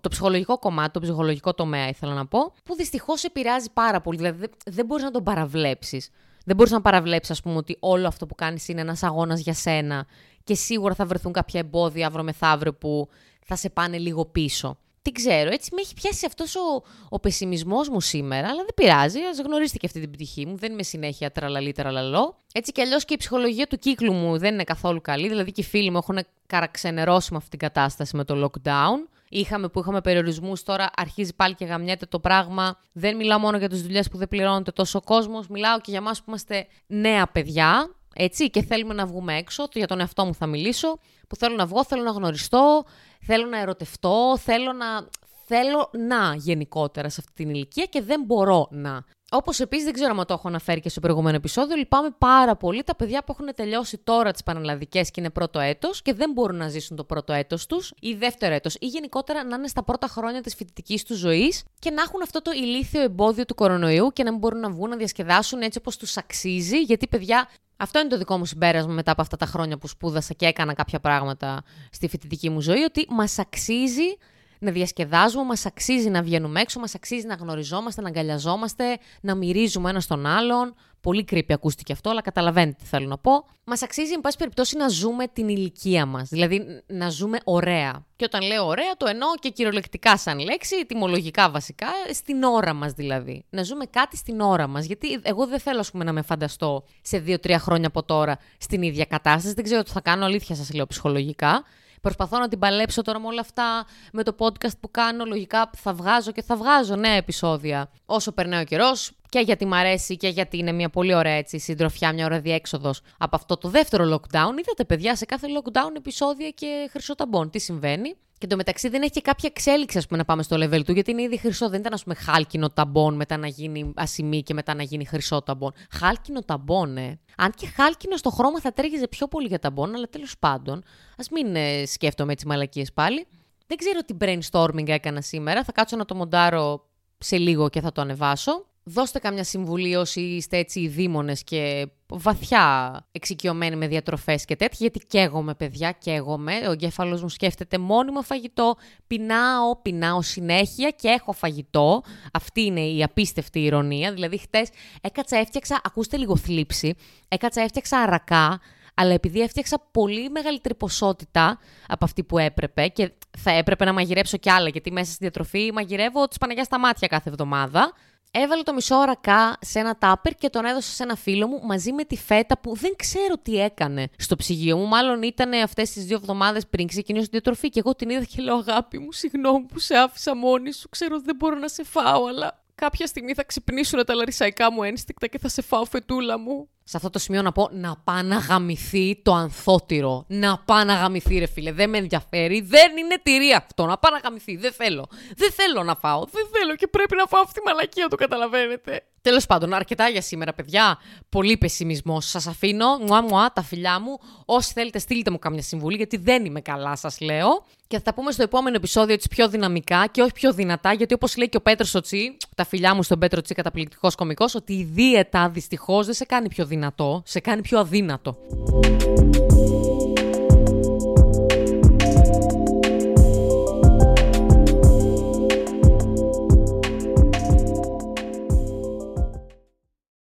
το 0.00 0.08
ψυχολογικό 0.08 0.58
κομμάτι, 0.58 0.90
το 0.90 1.00
ψυχολογικό 1.00 1.54
τομέα, 1.54 1.88
ήθελα 1.88 2.14
να 2.14 2.26
πω, 2.26 2.52
που 2.64 2.74
δυστυχώς 2.74 3.24
επηρεάζει 3.24 3.70
πάρα 3.72 4.00
πολύ. 4.00 4.16
Δηλαδή 4.16 4.46
δεν 4.66 4.86
μπορείς 4.86 5.04
να 5.04 5.10
τον 5.10 5.22
παραβλέψεις. 5.22 6.10
Δεν 6.44 6.56
μπορείς 6.56 6.72
να 6.72 6.80
παραβλέψεις, 6.80 7.30
ας 7.30 7.40
πούμε, 7.40 7.56
ότι 7.56 7.76
όλο 7.80 8.06
αυτό 8.06 8.26
που 8.26 8.34
κάνεις 8.34 8.68
είναι 8.68 8.80
ένας 8.80 9.02
αγώνας 9.02 9.40
για 9.40 9.54
σένα 9.54 10.06
και 10.44 10.54
σίγουρα 10.54 10.94
θα 10.94 11.06
βρεθούν 11.06 11.32
κάποια 11.32 11.60
εμπόδια 11.60 12.06
αύριο 12.06 12.24
μεθαύριο 12.24 12.74
που 12.74 13.08
θα 13.44 13.56
σε 13.56 13.70
πάνε 13.70 13.98
λίγο 13.98 14.24
πίσω. 14.24 14.78
Τι 15.04 15.12
ξέρω, 15.12 15.50
έτσι 15.50 15.70
με 15.74 15.80
έχει 15.80 15.94
πιάσει 15.94 16.26
αυτός 16.26 16.56
ο, 16.56 16.82
ο 17.08 17.20
πεσημισμός 17.20 17.88
μου 17.88 18.00
σήμερα, 18.00 18.48
αλλά 18.48 18.62
δεν 18.64 18.74
πειράζει. 18.74 19.18
Α 19.18 19.42
γνωρίσετε 19.44 19.78
και 19.78 19.86
αυτή 19.86 20.00
την 20.00 20.10
πτυχή 20.10 20.46
μου. 20.46 20.56
Δεν 20.56 20.72
είμαι 20.72 20.82
συνέχεια 20.82 21.30
τραλαλή 21.30 21.72
τραλαλό. 21.72 22.36
Έτσι 22.52 22.72
κι 22.72 22.80
αλλιώς 22.80 23.04
και 23.04 23.14
η 23.14 23.16
ψυχολογία 23.16 23.66
του 23.66 23.78
κύκλου 23.78 24.12
μου 24.12 24.38
δεν 24.38 24.52
είναι 24.52 24.64
καθόλου 24.64 25.00
καλή. 25.00 25.28
Δηλαδή 25.28 25.52
και 25.52 25.60
οι 25.60 25.64
φίλοι 25.64 25.90
μου 25.90 25.96
έχουν 25.96 26.18
καραξενερώσει 26.46 27.28
με 27.30 27.36
αυτή 27.36 27.50
την 27.50 27.58
κατάσταση 27.58 28.16
με 28.16 28.24
το 28.24 28.44
lockdown. 28.44 29.08
Είχαμε 29.28 29.68
που 29.68 29.80
είχαμε 29.80 30.00
περιορισμούς, 30.00 30.62
τώρα 30.62 30.90
αρχίζει 30.96 31.34
πάλι 31.34 31.54
και 31.54 31.64
γαμιέται 31.64 32.06
το 32.06 32.18
πράγμα. 32.18 32.78
Δεν 32.92 33.16
μιλάω 33.16 33.38
μόνο 33.38 33.56
για 33.56 33.68
τις 33.68 33.82
δουλειές 33.82 34.08
που 34.08 34.16
δεν 34.16 34.28
πληρώνεται 34.28 34.70
τόσο 34.70 34.98
ο 34.98 35.02
κόσμος. 35.02 35.48
Μιλάω 35.48 35.80
και 35.80 35.90
για 35.90 35.98
εμάς 35.98 36.18
που 36.18 36.24
είμαστε 36.28 36.66
νέα 36.86 37.26
παιδιά, 37.26 37.94
έτσι, 38.14 38.50
και 38.50 38.62
θέλουμε 38.62 38.94
να 38.94 39.06
βγούμε 39.06 39.36
έξω. 39.36 39.68
Για 39.72 39.86
τον 39.86 40.00
εαυτό 40.00 40.24
μου 40.24 40.34
θα 40.34 40.46
μιλήσω. 40.46 40.98
Που 41.28 41.36
θέλω 41.36 41.56
να 41.56 41.66
βγω, 41.66 41.84
θέλω 41.84 42.02
να 42.02 42.10
γνωριστώ, 42.10 42.84
θέλω 43.20 43.46
να 43.46 43.60
ερωτευτώ, 43.60 44.38
θέλω 44.38 44.72
να, 44.72 45.08
θέλω 45.46 45.90
να 46.08 46.34
γενικότερα 46.34 47.08
σε 47.08 47.20
αυτή 47.20 47.32
την 47.44 47.54
ηλικία 47.54 47.84
και 47.84 48.02
δεν 48.02 48.22
μπορώ 48.26 48.68
να. 48.70 49.04
Όπως 49.36 49.60
επίσης, 49.60 49.84
δεν 49.84 49.92
ξέρω 49.92 50.14
αν 50.18 50.26
το 50.26 50.34
έχω 50.34 50.48
αναφέρει 50.48 50.80
και 50.80 50.88
στο 50.88 51.00
προηγούμενο 51.00 51.36
επεισόδιο, 51.36 51.76
λυπάμαι 51.76 52.10
πάρα 52.18 52.56
πολύ 52.56 52.82
τα 52.82 52.96
παιδιά 52.96 53.24
που 53.24 53.36
έχουν 53.38 53.54
τελειώσει 53.54 53.98
τώρα 53.98 54.30
τις 54.30 54.42
πανελλαδικές 54.42 55.10
και 55.10 55.20
είναι 55.20 55.30
πρώτο 55.30 55.60
έτος 55.60 56.02
και 56.02 56.14
δεν 56.14 56.32
μπορούν 56.32 56.56
να 56.56 56.68
ζήσουν 56.68 56.96
το 56.96 57.04
πρώτο 57.04 57.32
έτος 57.32 57.66
τους 57.66 57.92
ή 58.00 58.14
δεύτερο 58.14 58.54
έτος, 58.54 58.74
ή 58.80 58.86
γενικότερα 58.86 59.44
να 59.44 59.56
είναι 59.56 59.68
στα 59.68 59.84
πρώτα 59.84 60.06
χρόνια 60.06 60.40
της 60.40 60.54
φοιτητικής 60.54 61.02
τους 61.02 61.18
ζωής 61.18 61.64
και 61.78 61.90
να 61.90 62.02
έχουν 62.02 62.22
αυτό 62.22 62.42
το 62.42 62.50
ηλίθιο 62.50 63.02
εμπόδιο 63.02 63.44
του 63.44 63.54
κορονοϊού 63.54 64.10
και 64.12 64.22
να 64.22 64.30
μην 64.30 64.38
μπορούν 64.38 64.60
να 64.60 64.70
βγουν 64.70 64.88
να 64.88 64.96
διασκεδάσουν 64.96 65.60
έτσι 65.60 65.78
όπως 65.78 65.96
τους 65.96 66.16
αξίζει. 66.16 66.80
Γιατί, 66.80 67.06
παιδιά, 67.06 67.48
αυτό 67.76 67.98
είναι 67.98 68.08
το 68.08 68.18
δικό 68.18 68.38
μου 68.38 68.44
συμπέρασμα 68.44 68.92
μετά 68.92 69.12
από 69.12 69.22
αυτά 69.22 69.36
τα 69.36 69.46
χρόνια 69.46 69.78
που 69.78 69.88
σπούδασα 69.88 70.34
και 70.34 70.46
έκανα 70.46 70.74
κάποια 70.74 71.00
πράγματα 71.00 71.62
στη 71.90 72.08
φοιτητική 72.08 72.50
μου 72.50 72.60
ζωή, 72.60 72.82
ότι 72.82 73.06
μας 73.08 73.38
αξίζει 73.38 74.16
να 74.58 74.70
διασκεδάζουμε, 74.70 75.44
μας 75.44 75.66
αξίζει 75.66 76.08
να 76.08 76.22
βγαίνουμε 76.22 76.60
έξω, 76.60 76.80
μας 76.80 76.94
αξίζει 76.94 77.26
να 77.26 77.34
γνωριζόμαστε, 77.34 78.00
να 78.00 78.08
αγκαλιαζόμαστε, 78.08 78.98
να 79.20 79.34
μυρίζουμε 79.34 79.90
ένα 79.90 80.00
στον 80.00 80.26
άλλον. 80.26 80.74
Πολύ 81.00 81.24
κρύπη 81.24 81.52
ακούστηκε 81.52 81.92
αυτό, 81.92 82.10
αλλά 82.10 82.20
καταλαβαίνετε 82.20 82.76
τι 82.82 82.88
θέλω 82.88 83.06
να 83.06 83.18
πω. 83.18 83.30
Μας 83.64 83.82
αξίζει, 83.82 84.12
εν 84.12 84.20
πάση 84.20 84.36
περιπτώσει, 84.36 84.76
να 84.76 84.88
ζούμε 84.88 85.26
την 85.26 85.48
ηλικία 85.48 86.06
μας. 86.06 86.28
Δηλαδή, 86.28 86.82
να 86.86 87.08
ζούμε 87.08 87.38
ωραία. 87.44 88.06
Και 88.16 88.24
όταν 88.24 88.42
λέω 88.42 88.66
ωραία, 88.66 88.96
το 88.96 89.06
εννοώ 89.06 89.28
και 89.40 89.48
κυριολεκτικά 89.48 90.16
σαν 90.16 90.38
λέξη, 90.38 90.86
τιμολογικά 90.86 91.50
βασικά, 91.50 91.86
στην 92.12 92.42
ώρα 92.42 92.72
μας 92.72 92.92
δηλαδή. 92.92 93.44
Να 93.50 93.62
ζούμε 93.62 93.84
κάτι 93.84 94.16
στην 94.16 94.40
ώρα 94.40 94.66
μας. 94.66 94.84
Γιατί 94.84 95.20
εγώ 95.22 95.46
δεν 95.46 95.60
θέλω, 95.60 95.84
πούμε, 95.92 96.04
να 96.04 96.12
με 96.12 96.22
φανταστώ 96.22 96.84
σε 97.02 97.18
δύο-τρία 97.18 97.58
χρόνια 97.58 97.86
από 97.86 98.02
τώρα 98.02 98.38
στην 98.58 98.82
ίδια 98.82 99.04
κατάσταση. 99.04 99.54
Δεν 99.54 99.64
ξέρω 99.64 99.82
τι 99.82 99.90
θα 99.90 100.00
κάνω, 100.00 100.24
αλήθεια 100.24 100.54
σας 100.54 100.72
λέω 100.72 100.86
ψυχολογικά. 100.86 101.64
Προσπαθώ 102.04 102.38
να 102.38 102.48
την 102.48 102.58
παλέψω 102.58 103.02
τώρα 103.02 103.18
με 103.20 103.26
όλα 103.26 103.40
αυτά, 103.40 103.86
με 104.12 104.22
το 104.22 104.34
podcast 104.38 104.78
που 104.80 104.90
κάνω. 104.90 105.24
Λογικά 105.24 105.70
θα 105.76 105.92
βγάζω 105.92 106.32
και 106.32 106.42
θα 106.42 106.56
βγάζω 106.56 106.96
νέα 106.96 107.12
επεισόδια 107.12 107.90
όσο 108.06 108.32
περνάει 108.32 108.62
ο 108.62 108.64
καιρός. 108.64 109.12
Και 109.34 109.40
γιατί 109.40 109.66
μ' 109.66 109.74
αρέσει 109.74 110.16
και 110.16 110.28
γιατί 110.28 110.58
είναι 110.58 110.72
μια 110.72 110.88
πολύ 110.90 111.14
ωραία 111.14 111.32
έτσι, 111.32 111.58
συντροφιά, 111.58 112.12
μια 112.12 112.24
ωραία 112.24 112.40
διέξοδος 112.40 113.00
από 113.18 113.36
αυτό 113.36 113.56
το 113.56 113.68
δεύτερο 113.68 114.04
lockdown. 114.04 114.58
Είδατε, 114.58 114.84
παιδιά, 114.86 115.16
σε 115.16 115.24
κάθε 115.24 115.46
lockdown 115.58 115.96
επεισόδια 115.96 116.50
και 116.50 116.88
χρυσό 116.90 117.14
ταμπον. 117.14 117.50
Τι 117.50 117.58
συμβαίνει; 117.58 118.14
Και 118.38 118.46
το 118.46 118.56
μεταξύ 118.56 118.88
δεν 118.88 119.02
έχει 119.02 119.10
και 119.10 119.20
κάποια 119.20 119.50
εξέλιξη, 119.54 119.98
ας 119.98 120.06
πούμε, 120.06 120.18
να 120.18 120.24
πάμε 120.24 120.42
στο 120.42 120.56
level 120.56 120.84
του, 120.84 120.92
γιατί 120.92 121.10
είναι 121.10 121.22
ήδη 121.22 121.38
χρυσό. 121.38 121.68
Δεν 121.68 121.80
ήταν, 121.80 121.92
ας 121.92 122.02
πούμε, 122.02 122.14
χάλκινο 122.14 122.70
ταμπον 122.70 123.14
μετά 123.14 123.36
να 123.36 123.46
γίνει 123.46 123.92
ασημή 123.96 124.42
και 124.42 124.54
μετά 124.54 124.74
να 124.74 124.82
γίνει 124.82 125.04
χρυσό 125.04 125.42
ταμπον. 125.42 125.72
Χάλκινο 125.90 126.40
ταμπον, 126.40 126.96
ε. 126.96 127.20
Αν 127.36 127.52
και 127.56 127.66
χάλκινο 127.66 128.16
στο 128.16 128.30
χρώμα 128.30 128.60
θα 128.60 128.72
τρέχει 128.72 129.08
πιο 129.08 129.28
πολύ 129.28 129.46
για 129.46 129.58
ταμπον, 129.58 129.94
αλλά 129.94 130.06
τέλος 130.10 130.34
πάντων, 130.38 130.82
ας 131.16 131.28
μην 131.28 131.56
ε, 131.56 131.86
σκέφτομαι 131.86 132.32
έτσι 132.32 132.46
μαλακίες 132.46 132.92
πάλι. 132.92 133.26
Δεν 133.66 133.76
ξέρω 133.76 134.00
τι 134.00 134.14
brainstorming 134.20 134.88
έκανα 134.88 135.20
σήμερα. 135.20 135.64
Θα 135.64 135.72
κάτσω 135.72 135.96
να 135.96 136.04
το 136.04 136.14
μοντάρω 136.14 136.88
σε 137.18 137.36
λίγο 137.36 137.68
και 137.68 137.80
θα 137.80 137.92
το 137.92 138.00
ανεβάσω 138.00 138.66
δώστε 138.84 139.18
καμιά 139.18 139.44
συμβουλή 139.44 139.96
όσοι 139.96 140.20
είστε 140.20 140.56
έτσι 140.56 140.80
οι 140.80 140.88
δήμονες 140.88 141.44
και 141.44 141.88
βαθιά 142.06 142.94
εξοικειωμένοι 143.12 143.76
με 143.76 143.86
διατροφές 143.86 144.44
και 144.44 144.56
τέτοια, 144.56 144.78
γιατί 144.80 145.06
καίγομαι 145.06 145.54
παιδιά, 145.54 145.92
καίγομαι, 145.92 146.52
ο 146.68 146.70
εγκέφαλος 146.70 147.22
μου 147.22 147.28
σκέφτεται 147.28 147.78
μόνιμο 147.78 148.22
φαγητό, 148.22 148.76
πεινάω, 149.06 149.76
πεινάω 149.82 150.22
συνέχεια 150.22 150.90
και 150.90 151.08
έχω 151.08 151.32
φαγητό, 151.32 152.02
αυτή 152.32 152.60
είναι 152.60 152.80
η 152.80 153.02
απίστευτη 153.02 153.64
ηρωνία, 153.64 154.12
δηλαδή 154.12 154.38
χτες 154.38 154.68
έκατσα 155.00 155.36
έφτιαξα, 155.36 155.80
ακούστε 155.84 156.16
λίγο 156.16 156.36
θλίψη, 156.36 156.94
έκατσα 157.28 157.60
έφτιαξα 157.60 157.98
αρακά, 157.98 158.60
αλλά 158.94 159.12
επειδή 159.12 159.40
έφτιαξα 159.40 159.88
πολύ 159.90 160.30
μεγαλύτερη 160.30 160.74
ποσότητα 160.74 161.58
από 161.88 162.04
αυτή 162.04 162.24
που 162.24 162.38
έπρεπε 162.38 162.88
και 162.88 163.12
θα 163.38 163.50
έπρεπε 163.50 163.84
να 163.84 163.92
μαγειρέψω 163.92 164.36
κι 164.36 164.50
άλλα, 164.50 164.68
γιατί 164.68 164.92
μέσα 164.92 165.08
στη 165.10 165.18
διατροφή 165.20 165.72
μαγειρεύω 165.72 166.28
τις 166.28 166.38
Παναγιά 166.38 166.64
στα 166.64 166.78
μάτια 166.78 167.08
κάθε 167.08 167.28
εβδομάδα, 167.28 167.92
Έβαλε 168.36 168.62
το 168.62 168.74
μισό 168.74 169.02
ρακά 169.02 169.56
σε 169.60 169.78
ένα 169.78 169.98
τάπερ 169.98 170.34
και 170.34 170.48
τον 170.48 170.64
έδωσα 170.64 170.92
σε 170.92 171.02
ένα 171.02 171.16
φίλο 171.16 171.46
μου 171.46 171.60
μαζί 171.62 171.92
με 171.92 172.04
τη 172.04 172.16
φέτα 172.16 172.58
που 172.58 172.76
δεν 172.76 172.92
ξέρω 172.96 173.34
τι 173.42 173.60
έκανε 173.60 174.08
στο 174.18 174.36
ψυγείο 174.36 174.76
μου. 174.76 174.86
Μάλλον 174.86 175.22
ήταν 175.22 175.52
αυτές 175.52 175.90
τις 175.90 176.04
δύο 176.04 176.16
εβδομάδες 176.16 176.66
πριν 176.66 176.86
ξεκινήσω 176.86 177.24
τη 177.24 177.30
διατροφή. 177.30 177.68
Και 177.68 177.78
εγώ 177.78 177.94
την 177.94 178.10
είδα 178.10 178.24
και 178.24 178.42
λέω: 178.42 178.56
Αγάπη 178.56 178.98
μου, 178.98 179.12
συγγνώμη 179.12 179.66
που 179.66 179.78
σε 179.78 179.96
άφησα 179.96 180.36
μόνη 180.36 180.72
σου. 180.72 180.88
Ξέρω 180.88 181.14
ότι 181.14 181.24
δεν 181.24 181.36
μπορώ 181.36 181.58
να 181.58 181.68
σε 181.68 181.84
φάω, 181.84 182.26
αλλά 182.26 182.64
κάποια 182.74 183.06
στιγμή 183.06 183.34
θα 183.34 183.44
ξυπνήσουν 183.44 184.04
τα 184.04 184.14
λαρισαϊκά 184.14 184.72
μου 184.72 184.82
ένστικτα 184.82 185.26
και 185.26 185.38
θα 185.38 185.48
σε 185.48 185.62
φάω 185.62 185.84
φετούλα 185.84 186.38
μου. 186.38 186.68
Σε 186.86 186.96
αυτό 186.96 187.10
το 187.10 187.18
σημείο 187.18 187.42
να 187.42 187.52
πω 187.52 187.68
να 187.72 187.96
πάει 188.04 188.22
να 188.22 188.36
γαμηθεί 188.36 189.20
το 189.22 189.32
ανθότυρο. 189.32 190.24
Να 190.28 190.58
πάει 190.58 190.84
να 190.84 190.94
γαμηθεί, 190.94 191.38
ρε 191.38 191.46
φίλε. 191.46 191.72
Δεν 191.72 191.90
με 191.90 191.98
ενδιαφέρει. 191.98 192.60
Δεν 192.60 192.96
είναι 192.96 193.18
τυρί 193.22 193.52
αυτό. 193.52 193.86
Να 193.86 193.98
πάει 193.98 194.12
να 194.12 194.18
γαμηθεί. 194.18 194.56
Δεν 194.56 194.72
θέλω. 194.72 195.08
Δεν 195.36 195.52
θέλω 195.52 195.82
να 195.82 195.94
φάω. 195.94 196.24
Δεν 196.24 196.46
θέλω 196.52 196.74
και 196.76 196.86
πρέπει 196.86 197.16
να 197.16 197.26
φάω 197.26 197.40
αυτή 197.40 197.60
τη 197.60 197.66
μαλακία, 197.66 198.08
το 198.08 198.16
καταλαβαίνετε. 198.16 199.02
Τέλος 199.22 199.46
πάντων, 199.46 199.74
αρκετά 199.74 200.08
για 200.08 200.20
σήμερα, 200.20 200.52
παιδιά. 200.52 200.98
Πολύ 201.28 201.56
πεσημισμός. 201.56 202.28
Σας 202.28 202.46
αφήνω. 202.46 202.98
Μουά, 202.98 203.22
μουά, 203.22 203.52
τα 203.52 203.62
φιλιά 203.62 204.00
μου. 204.00 204.18
Όσοι 204.44 204.72
θέλετε, 204.72 204.98
στείλτε 204.98 205.30
μου 205.30 205.38
καμιά 205.38 205.62
συμβουλή, 205.62 205.96
γιατί 205.96 206.16
δεν 206.16 206.44
είμαι 206.44 206.60
καλά, 206.60 206.96
σας 206.96 207.20
λέω. 207.20 207.64
Και 207.94 208.00
θα 208.00 208.06
τα 208.06 208.14
πούμε 208.14 208.30
στο 208.30 208.42
επόμενο 208.42 208.76
επεισόδιο 208.76 209.14
έτσι 209.14 209.28
πιο 209.28 209.48
δυναμικά 209.48 210.06
και 210.10 210.22
όχι 210.22 210.32
πιο 210.32 210.52
δυνατά, 210.52 210.92
γιατί 210.92 211.14
όπως 211.14 211.36
λέει 211.36 211.48
και 211.48 211.56
ο 211.56 211.60
Πέτρος 211.60 211.94
Οτσί, 211.94 212.36
τα 212.54 212.64
φιλιά 212.64 212.94
μου 212.94 213.02
στον 213.02 213.18
Πέτρο 213.18 213.38
Οτσί, 213.38 213.54
καταπληκτικός 213.54 214.14
κωμικός, 214.14 214.54
ότι 214.54 214.72
η 214.72 214.84
δίαιτα 214.84 215.48
δυστυχώς 215.48 216.06
δεν 216.06 216.14
σε 216.14 216.24
κάνει 216.24 216.48
πιο 216.48 216.66
δυνατό, 216.66 217.22
σε 217.24 217.40
κάνει 217.40 217.62
πιο 217.62 217.78
αδύνατο. 217.78 218.36